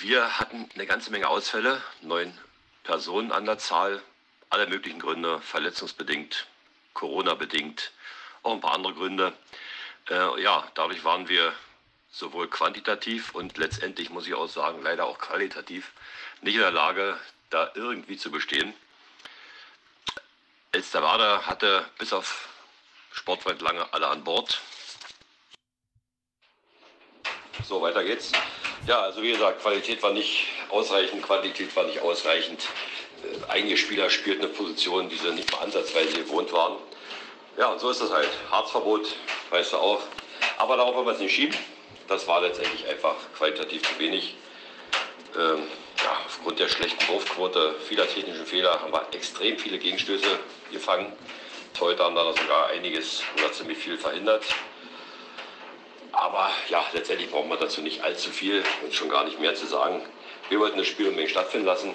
[0.00, 2.36] wir hatten eine ganze Menge Ausfälle, neun
[2.82, 4.00] Personen an der Zahl,
[4.50, 6.46] alle möglichen Gründe, verletzungsbedingt,
[6.94, 7.92] Corona-bedingt,
[8.42, 9.32] auch ein paar andere Gründe.
[10.08, 11.52] Äh, ja, dadurch waren wir
[12.10, 15.92] sowohl quantitativ und letztendlich, muss ich auch sagen, leider auch qualitativ
[16.40, 17.18] nicht in der Lage,
[17.50, 18.74] da irgendwie zu bestehen.
[20.72, 22.48] Elsterwerda hatte bis auf
[23.12, 24.60] Sportfreund lange alle an Bord.
[27.64, 28.32] So, weiter geht's.
[28.86, 32.68] Ja, also wie gesagt, Qualität war nicht ausreichend, Quantität war nicht ausreichend.
[33.26, 36.76] Äh, einige Spieler spielten eine Position, die sie nicht mal ansatzweise gewohnt waren.
[37.58, 38.28] Ja, und so ist das halt.
[38.50, 39.14] Harzverbot,
[39.50, 40.02] weißt du auch.
[40.58, 41.56] Aber darauf wollen wir es nicht schieben.
[42.08, 44.36] Das war letztendlich einfach qualitativ zu wenig.
[45.36, 45.62] Ähm,
[46.02, 50.38] ja, aufgrund der schlechten Wurfquote, vieler technischen Fehler haben wir extrem viele Gegenstöße
[50.70, 51.12] gefangen.
[51.80, 54.44] Heute haben da sogar einiges oder ziemlich viel verhindert.
[56.12, 59.66] Aber ja, letztendlich brauchen wir dazu nicht allzu viel und schon gar nicht mehr zu
[59.66, 60.02] sagen.
[60.48, 61.94] Wir wollten das Spiel unbedingt stattfinden lassen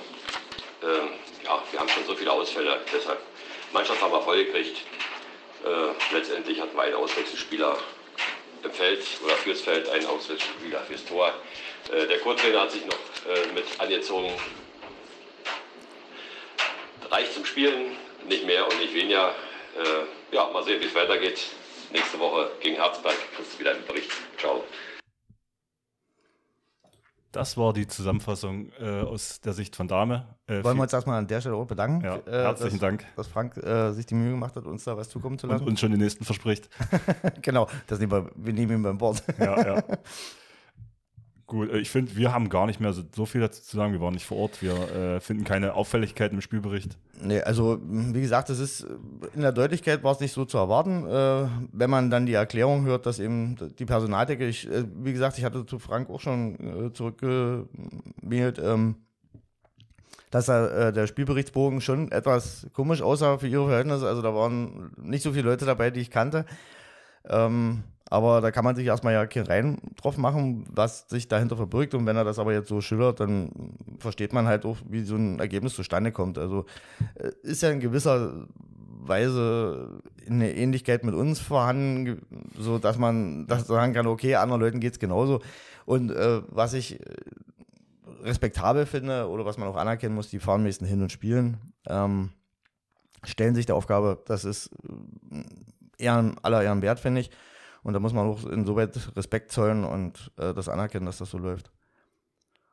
[0.83, 1.09] ähm,
[1.43, 2.79] ja, wir haben schon so viele Ausfälle.
[2.93, 3.19] Deshalb,
[3.71, 4.77] Mannschaft haben wir voll gekriegt.
[5.65, 7.77] Äh, letztendlich hatten wir einen Auswechselspieler
[8.63, 11.33] im Feld oder fürs Feld ein Auswärtsspieler fürs Tor.
[11.91, 14.31] Äh, der Co-Trainer hat sich noch äh, mit angezogen.
[17.09, 19.35] Reicht zum Spielen, nicht mehr und nicht weniger.
[19.77, 21.39] Äh, ja, mal sehen, wie es weitergeht.
[21.91, 24.11] Nächste Woche gegen Herzberg kriegst du wieder einen Bericht.
[24.37, 24.63] Ciao.
[27.31, 30.25] Das war die Zusammenfassung äh, aus der Sicht von Dame.
[30.47, 32.03] Äh, Wollen wir uns erstmal an der Stelle auch bedanken.
[32.03, 33.05] Ja, äh, herzlichen dass, Dank.
[33.15, 35.63] Dass Frank äh, sich die Mühe gemacht hat, uns da was zukommen zu lassen.
[35.63, 36.69] Und uns schon den nächsten verspricht.
[37.41, 39.23] genau, das nehmen wir, wir nehmen ihn beim Bord.
[39.39, 39.83] ja, ja.
[41.51, 43.91] Gut, äh, ich finde, wir haben gar nicht mehr so, so, viel dazu zu sagen.
[43.91, 44.61] Wir waren nicht vor Ort.
[44.61, 46.97] Wir äh, finden keine Auffälligkeiten im Spielbericht.
[47.21, 48.87] Nee, also wie gesagt, es ist
[49.35, 51.05] in der Deutlichkeit war es nicht so zu erwarten.
[51.05, 55.37] Äh, wenn man dann die Erklärung hört, dass eben die Personaldecke, ich, äh, wie gesagt,
[55.39, 58.95] ich hatte zu Frank auch schon äh, zurückgemailt, ähm,
[60.29, 64.07] dass er, der Spielberichtsbogen schon etwas komisch aussah für ihre Verhältnisse.
[64.07, 66.45] Also da waren nicht so viele Leute dabei, die ich kannte.
[67.27, 71.56] Ähm, aber da kann man sich erstmal ja keinen Rein drauf machen, was sich dahinter
[71.56, 71.93] verbirgt.
[71.93, 75.15] Und wenn er das aber jetzt so schildert, dann versteht man halt auch, wie so
[75.15, 76.38] ein Ergebnis zustande kommt.
[76.38, 76.65] Also
[77.15, 78.47] äh, ist ja in gewisser
[79.00, 82.21] Weise eine Ähnlichkeit mit uns vorhanden,
[82.58, 85.39] so dass man das sagen kann, okay, anderen Leuten geht es genauso.
[85.86, 87.13] Und äh, was ich äh,
[88.24, 92.32] respektabel finde oder was man auch anerkennen muss, die fahren meistens hin und spielen, ähm,
[93.24, 94.69] stellen sich der Aufgabe, das ist
[95.30, 97.32] äh, eher aller Ehren wert, finde ich.
[97.83, 101.37] Und da muss man auch insoweit Respekt zollen und äh, das anerkennen, dass das so
[101.37, 101.71] läuft.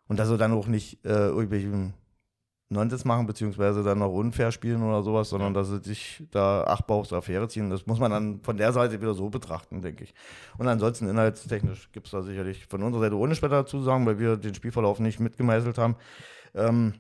[0.07, 1.95] Und dass sie dann auch nicht äh, irgendwelchen
[2.71, 7.03] Nonsens machen, beziehungsweise dann noch unfair spielen oder sowas, sondern dass sie sich da Achtbau
[7.05, 7.71] zur Affäre ziehen.
[7.71, 10.15] Das muss man dann von der Seite wieder so betrachten, denke ich.
[10.59, 14.19] Und ansonsten inhaltstechnisch gibt es da sicherlich von unserer Seite ohne später dazu sagen, weil
[14.19, 15.97] wir den Spielverlauf nicht mitgemeißelt haben.
[16.55, 16.95] Ähm,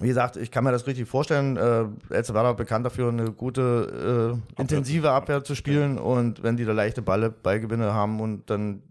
[0.00, 1.56] wie gesagt, ich kann mir das richtig vorstellen.
[1.56, 5.98] Äh, Elzevada bekannt dafür, eine gute, äh, intensive Abwehr zu spielen.
[5.98, 8.82] Und wenn die da leichte Balle, Ballgewinne haben und dann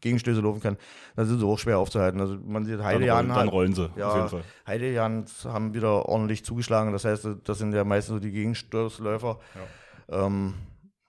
[0.00, 0.76] Gegenstöße laufen können,
[1.16, 2.20] dann sind sie auch schwer aufzuhalten.
[2.20, 3.28] Also man sieht Heidejan.
[3.28, 4.42] Dann, dann rollen sie, ja, auf jeden Fall.
[4.66, 6.92] Heidejan haben wieder ordentlich zugeschlagen.
[6.92, 9.38] Das heißt, das sind ja meistens so die Gegenstoßläufer.
[10.10, 10.26] Ja.
[10.26, 10.54] Ähm,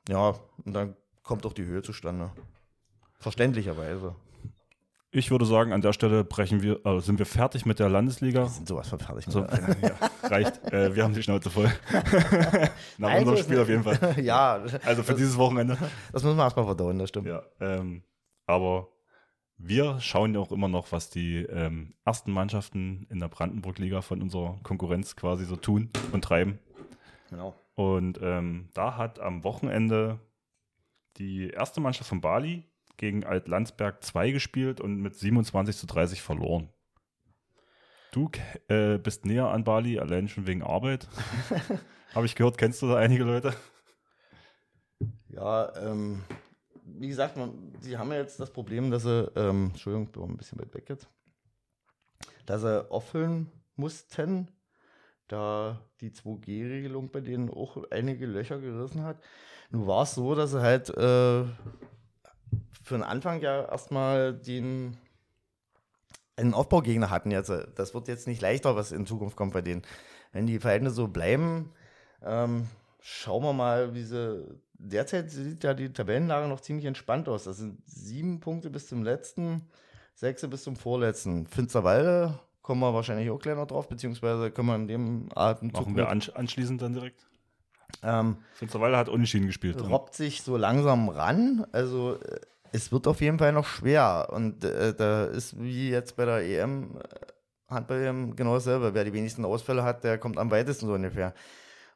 [0.09, 0.35] ja,
[0.65, 2.31] und dann kommt auch die Höhe zustande.
[3.19, 4.15] Verständlicherweise.
[5.09, 8.41] Ich würde sagen, an der Stelle brechen wir, äh, sind wir fertig mit der Landesliga.
[8.41, 9.25] Wir sind sowas von fertig.
[9.29, 9.39] So,
[9.81, 10.61] ja, reicht.
[10.71, 11.71] Äh, wir haben die Schnauze voll.
[12.97, 14.15] Nach also, unserem Spiel auf jeden Fall.
[14.21, 14.61] ja.
[14.83, 15.77] Also für das, dieses Wochenende.
[16.11, 17.27] Das müssen wir erstmal verdauen, das stimmt.
[17.27, 18.03] Ja, ähm,
[18.47, 18.89] aber
[19.57, 24.21] wir schauen ja auch immer noch, was die ähm, ersten Mannschaften in der Brandenburg-Liga von
[24.21, 26.59] unserer Konkurrenz quasi so tun und treiben.
[27.29, 27.55] Genau.
[27.75, 30.19] Und ähm, da hat am Wochenende
[31.17, 32.65] die erste Mannschaft von Bali
[32.97, 36.69] gegen Alt-Landsberg 2 gespielt und mit 27 zu 30 verloren.
[38.11, 38.31] Du
[38.67, 41.07] äh, bist näher an Bali, allein schon wegen Arbeit.
[42.15, 43.53] Habe ich gehört, kennst du da einige Leute?
[45.29, 46.23] Ja, ähm,
[46.83, 50.37] wie gesagt, man, sie haben ja jetzt das Problem, dass sie, ähm, Entschuldigung, du ein
[50.37, 51.07] bisschen weit weg jetzt,
[52.45, 54.49] dass sie auffüllen mussten,
[55.27, 59.21] da die 2G-Regelung bei denen auch einige Löcher gerissen hat.
[59.69, 61.43] Nun war es so, dass sie halt äh,
[62.83, 64.97] für den Anfang ja erstmal den
[66.37, 67.51] einen Aufbaugegner hatten jetzt.
[67.75, 69.81] Das wird jetzt nicht leichter, was in Zukunft kommt bei denen.
[70.31, 71.71] Wenn die Verhältnisse so bleiben,
[72.23, 72.67] ähm,
[73.01, 74.45] schauen wir mal, wie sie.
[74.79, 77.45] Derzeit sieht ja die Tabellenlage noch ziemlich entspannt aus.
[77.45, 79.67] Das sind sieben Punkte bis zum letzten,
[80.13, 81.47] sechs bis zum vorletzten.
[81.47, 85.87] Finsterwalde kommen wir wahrscheinlich auch gleich noch drauf, beziehungsweise können wir in dem Atemzug.
[85.87, 87.25] Machen wir anschließend dann direkt?
[88.03, 89.81] Ähm, Finsterwalde hat Unschieden gespielt.
[89.81, 91.65] Robbt sich so langsam ran.
[91.71, 92.39] Also äh,
[92.71, 94.29] es wird auf jeden Fall noch schwer.
[94.31, 98.93] Und äh, da ist wie jetzt bei der EM, äh, Handball EM genau dasselbe.
[98.93, 101.33] Wer die wenigsten Ausfälle hat, der kommt am weitesten so ungefähr.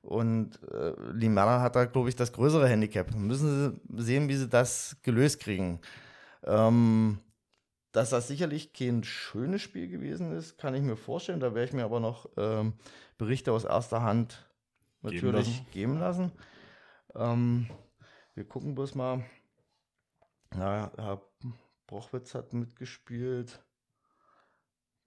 [0.02, 3.14] Und äh, Limana hat da, glaube ich, das größere Handicap.
[3.16, 5.80] Müssen sie sehen, wie sie das gelöst kriegen.
[6.44, 7.20] Ähm,
[7.92, 11.40] dass das sicherlich kein schönes Spiel gewesen ist, kann ich mir vorstellen.
[11.40, 12.74] Da werde ich mir aber noch ähm,
[13.18, 14.50] Berichte aus erster Hand
[15.02, 16.32] natürlich geben lassen.
[16.32, 16.32] Geben lassen.
[17.16, 17.68] Ähm,
[18.34, 19.24] wir gucken bloß mal.
[20.56, 21.22] Ja, Herr
[21.88, 23.64] Brochwitz hat mitgespielt.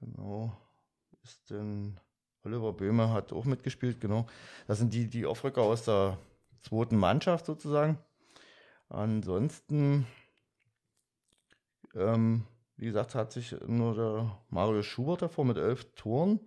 [0.01, 0.57] Genau.
[1.23, 1.99] Ist denn
[2.45, 4.27] Oliver Böhme hat auch mitgespielt, genau.
[4.67, 6.19] Das sind die, die Aufrücker aus der
[6.61, 7.99] zweiten Mannschaft sozusagen.
[8.89, 10.07] Ansonsten,
[11.95, 16.41] ähm, wie gesagt, hat sich nur der Mario Schubert davor mit elf Toren.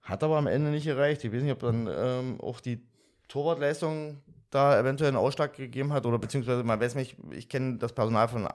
[0.00, 1.24] Hat aber am Ende nicht gereicht.
[1.24, 2.86] Ich weiß nicht, ob dann ähm, auch die
[3.28, 4.22] Torwartleistung
[4.54, 8.28] da eventuell einen Ausschlag gegeben hat oder beziehungsweise man weiß nicht, ich kenne das Personal
[8.28, 8.48] von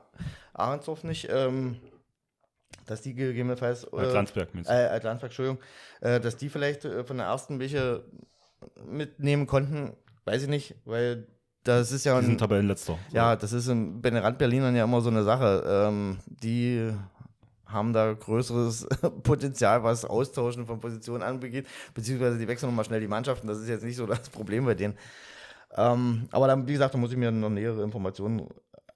[0.53, 1.77] Ahrensdorf nicht, ähm,
[2.85, 5.59] dass die gegebenenfalls äh, Landsberg, äh, Landsberg, Entschuldigung,
[6.01, 8.03] äh, dass die vielleicht äh, von der ersten welche
[8.85, 9.93] mitnehmen konnten,
[10.25, 11.27] weiß ich nicht, weil
[11.63, 12.97] das ist ja Die sind ein, Tabellenletzter.
[13.09, 13.15] So.
[13.15, 15.63] ja, das ist in, bei den Randberlinern ja immer so eine Sache.
[15.67, 16.91] Ähm, die
[17.65, 18.87] haben da größeres
[19.23, 23.47] Potenzial, was Austauschen von Positionen anbegeht, beziehungsweise die wechseln nochmal schnell die Mannschaften.
[23.47, 24.97] Das ist jetzt nicht so das Problem bei denen.
[25.75, 28.47] Ähm, aber dann, wie gesagt, da muss ich mir noch nähere Informationen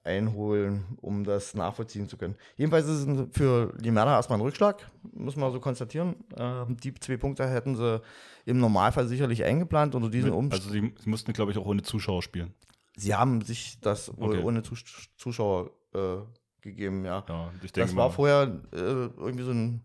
[0.02, 2.34] einholen, um das nachvollziehen zu können.
[2.56, 6.16] Jedenfalls ist es für Limera erstmal ein Rückschlag, muss man so konstatieren.
[6.36, 8.02] Ähm, die zwei Punkte hätten sie
[8.44, 10.66] im Normalfall sicherlich eingeplant unter diesen Umständen.
[10.66, 12.52] Also sie, sie mussten, glaube ich, auch ohne Zuschauer spielen.
[12.96, 14.42] Sie haben sich das wohl Okay.
[14.44, 14.84] ohne Zus
[15.16, 16.18] Zuschauer äh,
[16.60, 17.24] gegeben, ja.
[17.28, 19.82] Ja, das war vorher äh, irgendwie so ein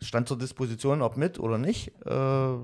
[0.00, 2.56] Stand zur Disposition, ob mit oder nicht äh,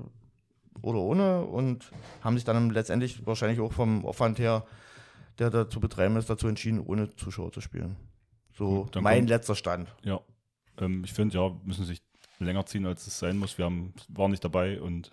[0.81, 4.65] oder ohne und haben sich dann letztendlich wahrscheinlich auch vom Aufwand her,
[5.39, 7.95] der da zu betreiben ist, dazu entschieden, ohne Zuschauer zu spielen.
[8.53, 9.93] So Gut, mein kommt- letzter Stand.
[10.03, 10.19] ja.
[10.79, 12.01] Ähm, ich finde, ja, müssen sich
[12.39, 13.57] länger ziehen, als es sein muss.
[13.57, 15.11] Wir haben, waren nicht dabei und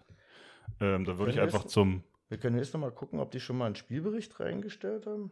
[0.80, 3.40] ähm, da würde ich einfach es- zum, Wir können jetzt noch mal gucken, ob die
[3.40, 5.30] schon mal einen Spielbericht reingestellt haben.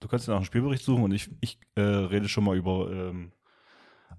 [0.00, 2.90] du kannst dir nach einem Spielbericht suchen und ich, ich äh, rede schon mal über
[2.90, 3.32] ähm,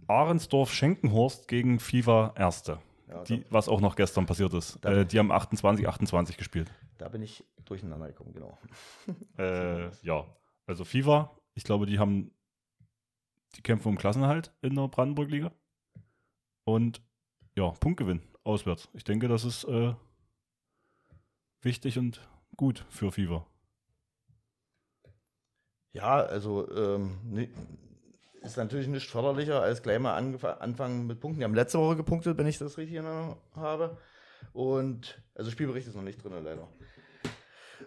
[0.07, 2.79] Ahrensdorf-Schenkenhorst gegen FIFA Erste.
[3.29, 4.83] Ja, Die, was auch noch gestern passiert ist.
[4.85, 6.71] Äh, die haben 28, 28 gespielt.
[6.97, 8.57] da, bin ich durcheinander gekommen, genau.
[9.37, 10.25] Äh, ja,
[10.67, 12.31] also FIFA, ich glaube, die haben,
[13.55, 15.51] die kämpfen um Klassenerhalt in der Brandenburg-Liga.
[16.63, 17.01] Und
[17.55, 18.87] ja, Punktgewinn auswärts.
[18.93, 19.93] Ich denke, das ist äh,
[21.61, 23.45] wichtig und gut für FIFA.
[25.93, 27.49] Ja, also ähm, ne-
[28.41, 31.39] ist natürlich nicht förderlicher, als gleich mal anfangen mit Punkten.
[31.39, 33.05] Die haben letzte Woche gepunktet, wenn ich das richtig in
[33.55, 33.97] habe.
[34.53, 36.67] Und also Spielbericht ist noch nicht drin, leider.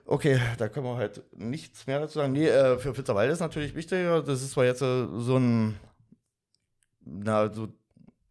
[0.06, 2.32] Okay, da können wir halt nichts mehr dazu sagen.
[2.32, 4.22] Nee, äh, für Pfitzerwalde ist natürlich wichtiger.
[4.22, 5.78] Das ist zwar jetzt äh, so ein
[7.00, 7.68] na, so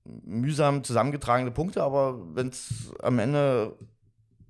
[0.03, 3.77] mühsam zusammengetragene Punkte, aber wenn es am Ende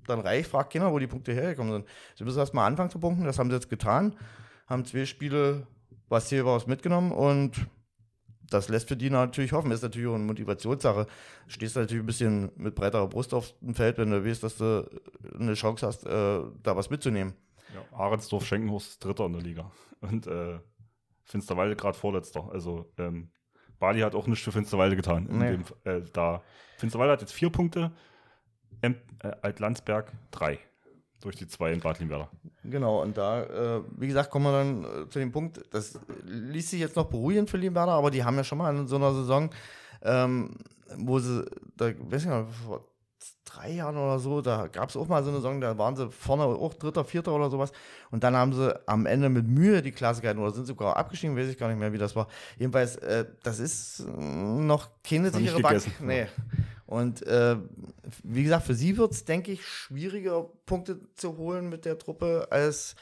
[0.06, 1.88] dann reicht, fragt keiner, wo die Punkte hergekommen sind.
[2.16, 4.16] Sie müssen erstmal anfangen zu punkten, das haben sie jetzt getan
[4.66, 5.66] haben zwei Spiele
[6.08, 7.66] was hier was mitgenommen und
[8.50, 9.70] das lässt für die natürlich hoffen.
[9.70, 11.06] Ist natürlich auch eine Motivationssache.
[11.48, 14.88] Stehst natürlich ein bisschen mit breiterer Brust auf dem Feld, wenn du weißt, dass du
[15.38, 17.34] eine Chance hast, äh, da was mitzunehmen.
[17.74, 19.72] Ja, Ahrensdorf Schenkenhorst ist Dritter in der Liga.
[20.00, 20.58] Und äh,
[21.24, 22.48] Finsterwalde gerade Vorletzter.
[22.52, 23.30] Also ähm,
[23.78, 25.26] Bali hat auch nichts für Finsterwalde getan.
[25.30, 25.50] Nee.
[25.50, 26.42] dem, äh, da.
[26.78, 27.92] Finsterwalde hat jetzt vier Punkte,
[28.82, 30.58] em, äh, Altlandsberg drei.
[31.24, 32.28] Durch die zwei in Bad Limwerder.
[32.64, 36.70] Genau, und da, äh, wie gesagt, kommen wir dann äh, zu dem Punkt, das ließ
[36.70, 39.14] sich jetzt noch beruhigen für Limberda, aber die haben ja schon mal in so einer
[39.14, 39.48] Saison,
[40.02, 40.50] ähm,
[40.98, 41.46] wo sie,
[41.78, 42.84] da, weiß ich nicht, vor
[43.46, 46.10] drei Jahren oder so, da gab es auch mal so eine Saison, da waren sie
[46.10, 47.72] vorne auch Dritter, Vierter oder sowas
[48.10, 51.36] und dann haben sie am Ende mit Mühe die Klasse gehalten oder sind sogar abgestiegen,
[51.36, 52.28] weiß ich gar nicht mehr, wie das war.
[52.58, 55.82] Jedenfalls, äh, das ist noch keine sichere Bank.
[56.02, 56.26] Nee.
[56.86, 57.56] Und äh,
[58.22, 62.48] wie gesagt, für sie wird es, denke ich, schwieriger, Punkte zu holen mit der Truppe
[62.50, 62.94] als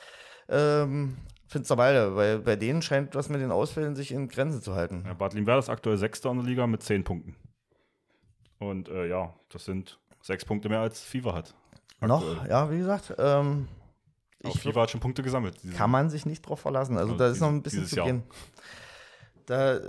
[0.48, 1.16] ähm,
[1.48, 5.02] Finsterwalde, weil bei denen scheint das mit den Ausfällen sich in Grenzen zu halten.
[5.06, 7.34] Ja, Bad Limwerder ist aktuell Sechster in der Liga mit zehn Punkten.
[8.58, 11.54] Und äh, ja, das sind sechs Punkte mehr als FIFA hat.
[12.00, 12.50] Noch, Aktuell.
[12.50, 13.68] ja, wie gesagt, ähm,
[14.44, 15.56] Auch ich FIFA hat schon Punkte gesammelt.
[15.76, 16.96] kann man sich nicht drauf verlassen.
[16.96, 18.06] Also Also da ist noch ein bisschen zu Jahr.
[18.06, 18.22] gehen.
[19.46, 19.80] Da,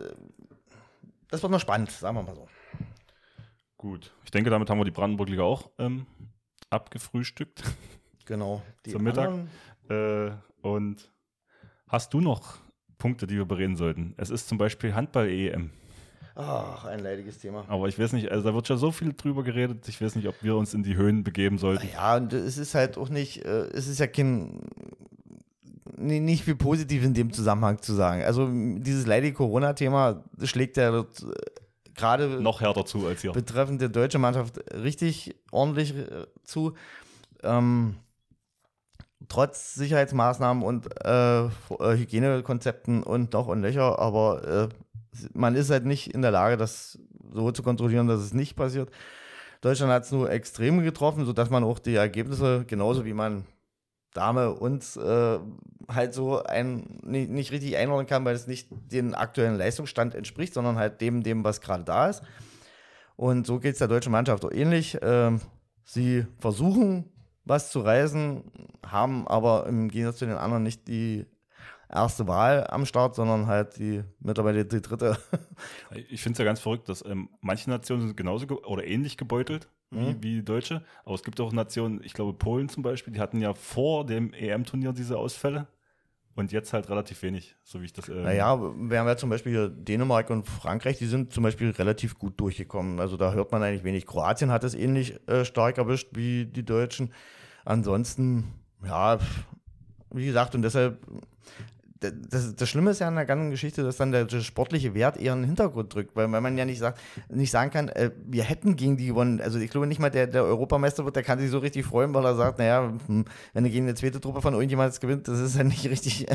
[1.30, 2.48] das wird noch spannend, sagen wir mal so.
[3.84, 4.14] Gut.
[4.24, 6.06] Ich denke, damit haben wir die Brandenburg-Liga auch ähm,
[6.70, 7.64] abgefrühstückt.
[8.26, 8.62] Genau.
[8.86, 9.32] Die Zum Mittag?
[9.90, 11.12] Äh, und
[11.90, 12.56] hast du noch
[12.98, 14.14] Punkte, die wir bereden sollten?
[14.16, 15.72] Es ist zum Beispiel Handball-EM.
[16.36, 17.66] Ach, ein leidiges Thema.
[17.68, 19.90] Aber ich weiß nicht, also da wird ja so viel drüber geredet.
[19.90, 21.86] Ich weiß nicht, ob wir uns in die Höhen begeben sollten.
[21.92, 24.62] Ja, und es ist halt auch nicht, äh, es ist ja kein,
[25.98, 28.24] ni- nicht viel positiv in dem Zusammenhang zu sagen.
[28.24, 31.26] Also dieses leidige Corona-Thema schlägt ja dort, äh,
[31.96, 33.32] gerade Noch härter zu als hier.
[33.32, 36.74] betreffend der deutschen Mannschaft richtig ordentlich äh, zu.
[37.44, 37.96] Ähm,
[39.28, 44.70] trotz Sicherheitsmaßnahmen und äh, äh, Hygienekonzepten und noch und Löcher, aber äh,
[45.34, 47.00] man ist halt nicht in der Lage, das
[47.32, 48.90] so zu kontrollieren, dass es nicht passiert.
[49.62, 53.46] Deutschland hat es nur extrem getroffen, sodass man auch die Ergebnisse, genauso wie man
[54.14, 55.40] Dame uns äh,
[55.88, 60.54] halt so ein, nicht, nicht richtig einordnen kann, weil es nicht dem aktuellen Leistungsstand entspricht,
[60.54, 62.24] sondern halt dem, dem was gerade da ist.
[63.16, 64.98] Und so geht es der deutschen Mannschaft auch ähnlich.
[65.02, 65.42] Ähm,
[65.84, 67.12] sie versuchen,
[67.46, 68.44] was zu reisen,
[68.86, 71.26] haben aber im Gegensatz zu den anderen nicht die
[71.90, 75.18] erste Wahl am Start, sondern halt die mittlerweile die dritte.
[76.10, 79.18] Ich finde es ja ganz verrückt, dass ähm, manche Nationen sind genauso ge oder ähnlich
[79.18, 80.24] gebeutelt wie, Mhm.
[80.24, 80.82] wie die Deutsche.
[81.06, 84.34] Aber es gibt auch Nationen, ich glaube Polen zum Beispiel, die hatten ja vor dem
[84.34, 85.68] EM-Turnier diese Ausfälle
[86.36, 88.10] und jetzt halt relativ wenig, so wie ich das.
[88.10, 91.70] Ähm, Naja, wir haben ja zum Beispiel hier Dänemark und Frankreich, die sind zum Beispiel
[91.72, 93.00] relativ gut durchgekommen.
[93.00, 94.06] Also da hört man eigentlich wenig.
[94.08, 97.12] Kroatien hat es ähnlich äh, stark erwischt wie die Deutschen.
[97.66, 98.46] Ansonsten,
[98.86, 99.20] Ja,
[100.12, 100.98] wie gesagt, und deshalb
[102.12, 105.18] das, das Schlimme ist ja an der ganzen Geschichte, dass dann der, der sportliche Wert
[105.18, 107.00] eher in den Hintergrund drückt, weil, weil man ja nicht, sagt,
[107.30, 109.42] nicht sagen kann, äh, wir hätten gegen die gewonnen.
[109.42, 112.14] Also ich glaube nicht mal, der, der Europameister wird, der kann sich so richtig freuen,
[112.14, 115.40] weil er sagt, naja, hm, wenn er gegen eine zweite Truppe von irgendjemandem gewinnt, das
[115.40, 116.26] ist ja nicht richtig,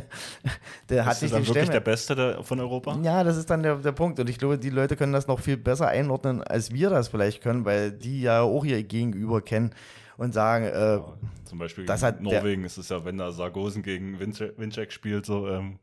[0.88, 1.74] der hat nicht dann den wirklich Stellenwert.
[1.74, 2.98] der Beste der, von Europa?
[3.02, 4.18] Ja, das ist dann der, der Punkt.
[4.20, 7.42] Und ich glaube, die Leute können das noch viel besser einordnen, als wir das vielleicht
[7.42, 9.72] können, weil die ja auch ihr Gegenüber kennen
[10.18, 11.04] und sagen, äh, Ja,
[11.46, 15.24] zum Beispiel Das hat der- Norwegen ist es ja, wenn da Sargosen gegen Winczek spielt,
[15.24, 15.78] so, ähm,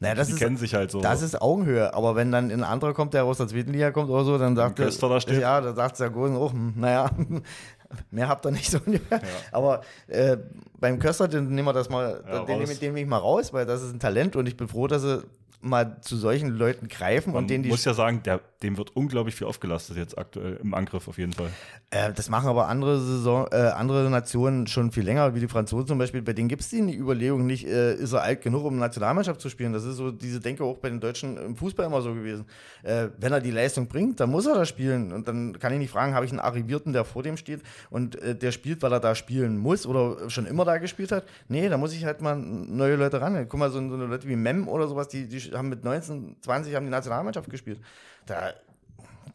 [0.00, 1.00] naja, das die ist, kennen sich halt so.
[1.02, 4.08] Das ist Augenhöhe, aber wenn dann ein anderer kommt, der aus der zweiten Liga kommt
[4.10, 5.40] oder so, dann sagt Köster da steht.
[5.40, 7.10] ja, da sagt Sargosen auch, hm, naja,
[8.12, 9.20] mehr habt ihr nicht so ungefähr.
[9.50, 10.36] Aber äh,
[10.78, 12.68] beim Köster, den nehmen wir das mal, Ja, den, raus.
[12.78, 15.02] den, nehme ich mal raus, weil das ist ein Talent und ich bin froh, dass
[15.02, 15.24] sie
[15.60, 18.96] mal zu solchen Leuten greifen Man und denen die muss ja sagen, der, dem wird
[18.96, 21.50] unglaublich viel aufgelastet jetzt aktuell im Angriff auf jeden Fall.
[21.90, 25.86] Äh, das machen aber andere, Saison, äh, andere Nationen schon viel länger, wie die Franzosen
[25.86, 26.22] zum Beispiel.
[26.22, 29.48] Bei denen gibt es die Überlegung nicht, äh, ist er alt genug, um Nationalmannschaft zu
[29.48, 29.72] spielen.
[29.72, 32.46] Das ist so diese Denke auch bei den Deutschen im Fußball immer so gewesen.
[32.82, 35.12] Äh, wenn er die Leistung bringt, dann muss er da spielen.
[35.12, 38.20] Und dann kann ich nicht fragen, habe ich einen Arrivierten, der vor dem steht und
[38.20, 41.24] äh, der spielt, weil er da spielen muss oder schon immer da gespielt hat?
[41.46, 43.46] Nee, da muss ich halt mal neue Leute ran.
[43.48, 46.74] Guck mal, so, so Leute wie Mem oder sowas, die, die haben mit 19, 20
[46.74, 47.80] haben die Nationalmannschaft gespielt.
[48.28, 48.52] Da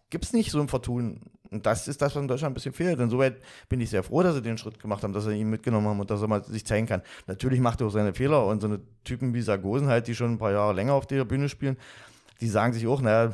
[0.09, 1.21] gibt es nicht so ein Vertun.
[1.49, 2.99] Und das ist das, was in Deutschland ein bisschen fehlt.
[2.99, 5.87] Insoweit bin ich sehr froh, dass sie den Schritt gemacht haben, dass sie ihn mitgenommen
[5.87, 7.01] haben und dass er mal sich zeigen kann.
[7.27, 10.33] Natürlich macht er auch seine Fehler und so eine Typen wie Sargosen halt, die schon
[10.33, 11.77] ein paar Jahre länger auf der Bühne spielen,
[12.41, 13.33] die sagen sich auch, naja,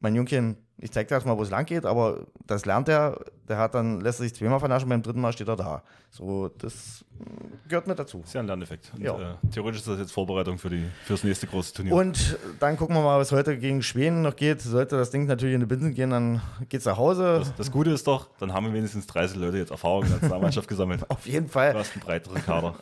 [0.00, 3.18] mein Jungchen, ich zeig dir erst mal, wo es lang geht, aber das lernt er,
[3.48, 5.82] der hat dann, lässt er sich zweimal vernaschen, beim dritten Mal steht er da.
[6.10, 8.20] So, das mm, gehört mit dazu.
[8.20, 8.92] Ist ja ein Lerneffekt.
[8.94, 9.18] Und, Ja.
[9.18, 11.94] äh, theoretisch ist das jetzt Vorbereitung für die, fürs nächste große Turnier.
[11.94, 14.60] Und dann gucken wir mal, was heute gegen Schweden noch geht.
[14.62, 17.38] Sollte das Ding natürlich in die Binsen gehen, dann geht's nach Hause.
[17.40, 20.16] das, das Gute ist doch, dann haben wir wenigstens 30 Leute jetzt Erfahrung in der
[20.18, 21.04] Nationalmannschaft gesammelt.
[21.10, 21.72] Auf jeden Fall.
[21.72, 22.74] Du hast einen breiteren Kader.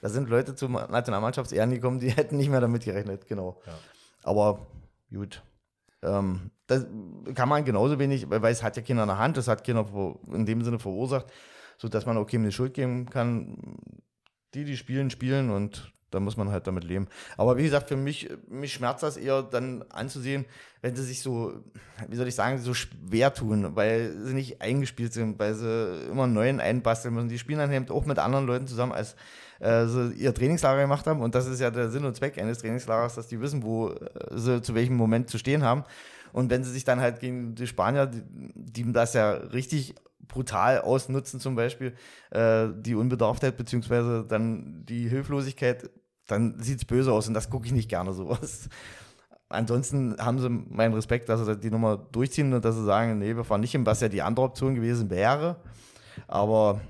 [0.00, 3.60] Da sind Leute zum Nationalmannschaftsehren gekommen, die hätten nicht mehr damit gerechnet, genau.
[4.22, 4.66] Aber
[5.12, 5.42] gut.
[6.02, 9.48] Ähm, das kann man genauso wenig, weil es hat ja keiner in der Hand, das
[9.48, 9.86] hat keiner
[10.32, 11.26] in dem Sinne verursacht,
[11.78, 13.56] sodass man okay eine Schuld geben kann.
[14.54, 17.08] Die, die spielen, spielen und da muss man halt damit leben.
[17.36, 20.44] Aber wie gesagt, für mich, mich schmerzt das eher dann anzusehen,
[20.82, 21.54] wenn sie sich so,
[22.08, 26.24] wie soll ich sagen, so schwer tun, weil sie nicht eingespielt sind, weil sie immer
[26.24, 27.28] einen neuen einbasteln müssen.
[27.28, 29.16] Die spielen dann eben auch mit anderen Leuten zusammen, als
[29.60, 31.22] äh, sie ihr Trainingslager gemacht haben.
[31.22, 33.98] Und das ist ja der Sinn und Zweck eines Trainingslagers, dass die wissen, wo äh,
[34.32, 35.84] sie zu welchem Moment zu stehen haben.
[36.32, 38.22] Und wenn sie sich dann halt gegen die Spanier, die,
[38.54, 39.94] die das ja richtig
[40.28, 41.94] brutal ausnutzen, zum Beispiel
[42.30, 45.90] äh, die Unbedarftheit beziehungsweise dann die Hilflosigkeit,
[46.26, 48.68] dann sieht es böse aus und das gucke ich nicht gerne sowas.
[49.48, 53.36] Ansonsten haben sie meinen Respekt, dass sie die Nummer durchziehen und dass sie sagen, nee,
[53.36, 55.56] wir fahren nicht hin, was ja die andere Option gewesen wäre.
[56.26, 56.80] Aber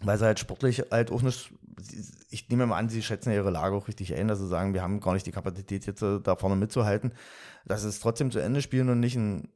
[0.00, 1.52] weil sie halt sportlich halt auch nicht,
[2.30, 4.82] ich nehme mal an, sie schätzen ihre Lage auch richtig ein, dass sie sagen, wir
[4.82, 7.12] haben gar nicht die Kapazität jetzt äh, da vorne mitzuhalten.
[7.66, 9.48] Dass sie es trotzdem zu Ende spielen und nicht einen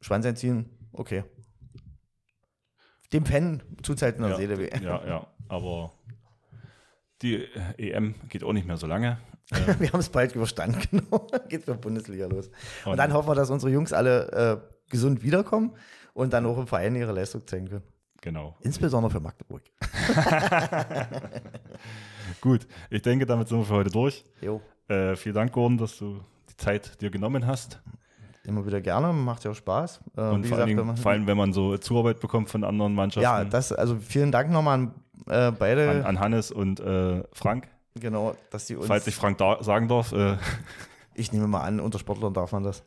[0.00, 1.24] Schwanz einziehen, okay.
[3.12, 4.70] Dem Fan in der ja, Seele weh.
[4.82, 5.92] ja, ja, aber
[7.22, 7.44] die
[7.78, 9.18] EM geht auch nicht mehr so lange.
[9.50, 11.26] Äh, Wir haben es bald überstanden, genau.
[11.50, 12.48] Geht für Bundesliga los.
[12.86, 14.56] Und, Und- dann hoffen wir, dass unsere Jungs alle äh,
[14.90, 15.76] gesund wiederkommen
[16.14, 17.84] und dann auch im Verein ihre Leistung zeigen können.
[18.22, 18.56] genau.
[18.62, 19.60] Insbesondere für Magdeburg.
[22.40, 24.24] Gut, ich denke, damit sind wir für heute durch.
[24.40, 24.60] Jo.
[24.88, 26.20] Äh, vielen Dank, Gordon, dass du
[26.54, 27.80] die Zeit dir genommen hast.
[28.46, 30.00] Immer wieder gerne, macht ja auch Spaß.
[30.16, 32.94] Äh, Und vor, gesagt, Dingen, man- vor allem, wenn man so Zuarbeit bekommt von anderen
[32.94, 33.22] Mannschaften.
[33.22, 34.94] ja, das, also vielen Dank nochmal an
[35.26, 35.88] äh, beide.
[35.90, 37.68] an, an Hannes und äh, Frank.
[37.94, 38.86] genau, dass die uns.
[38.86, 40.36] Falls ich Frank da sagen darf, äh,
[41.14, 42.84] ich nehme mal an, unter Sportlern darf man das.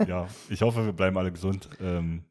[0.00, 1.70] äh, ja, ich hoffe, wir bleiben alle gesund.
[1.80, 2.24] Ähm,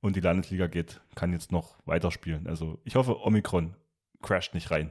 [0.00, 2.46] und die Landesliga geht, kann jetzt noch weiterspielen.
[2.48, 3.74] Also ich hoffe, Omikron
[4.22, 4.90] crasht nicht rein.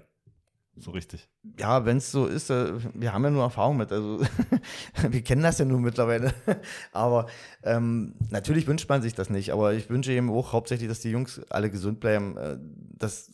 [0.80, 1.28] So richtig.
[1.58, 3.92] Ja, wenn es so ist, äh, wir haben ja nur Erfahrung mit.
[3.92, 4.20] Also
[5.10, 6.34] wir kennen das ja nun mittlerweile.
[6.92, 7.28] aber
[7.64, 9.52] ähm, natürlich wünscht man sich das nicht.
[9.52, 12.38] Aber ich wünsche eben auch hauptsächlich, dass die Jungs alle gesund bleiben.
[12.38, 12.58] Äh,
[12.98, 13.32] das,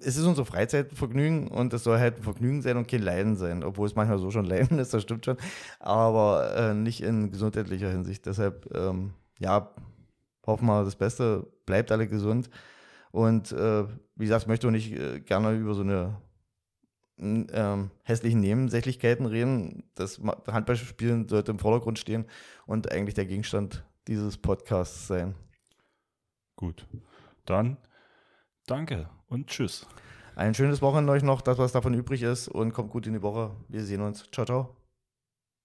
[0.00, 3.64] es ist unser Freizeitvergnügen und es soll halt ein Vergnügen sein und kein Leiden sein.
[3.64, 5.38] Obwohl es manchmal so schon Leiden ist, das stimmt schon.
[5.80, 8.26] Aber äh, nicht in gesundheitlicher Hinsicht.
[8.26, 9.74] Deshalb, ähm, ja,
[10.46, 11.46] hoffen wir das Beste.
[11.64, 12.50] Bleibt alle gesund.
[13.12, 13.84] Und äh,
[14.16, 16.16] wie gesagt, möchte auch nicht äh, gerne über so eine
[17.18, 19.84] ähm, hässlichen Nebensächlichkeiten reden.
[19.94, 22.26] Das Handballspielen sollte im Vordergrund stehen
[22.66, 25.34] und eigentlich der Gegenstand dieses Podcasts sein.
[26.56, 26.86] Gut.
[27.44, 27.76] Dann
[28.66, 29.86] danke und tschüss.
[30.34, 33.22] Ein schönes Wochenende euch noch, das was davon übrig ist und kommt gut in die
[33.22, 33.56] Woche.
[33.68, 34.28] Wir sehen uns.
[34.30, 34.85] Ciao, ciao.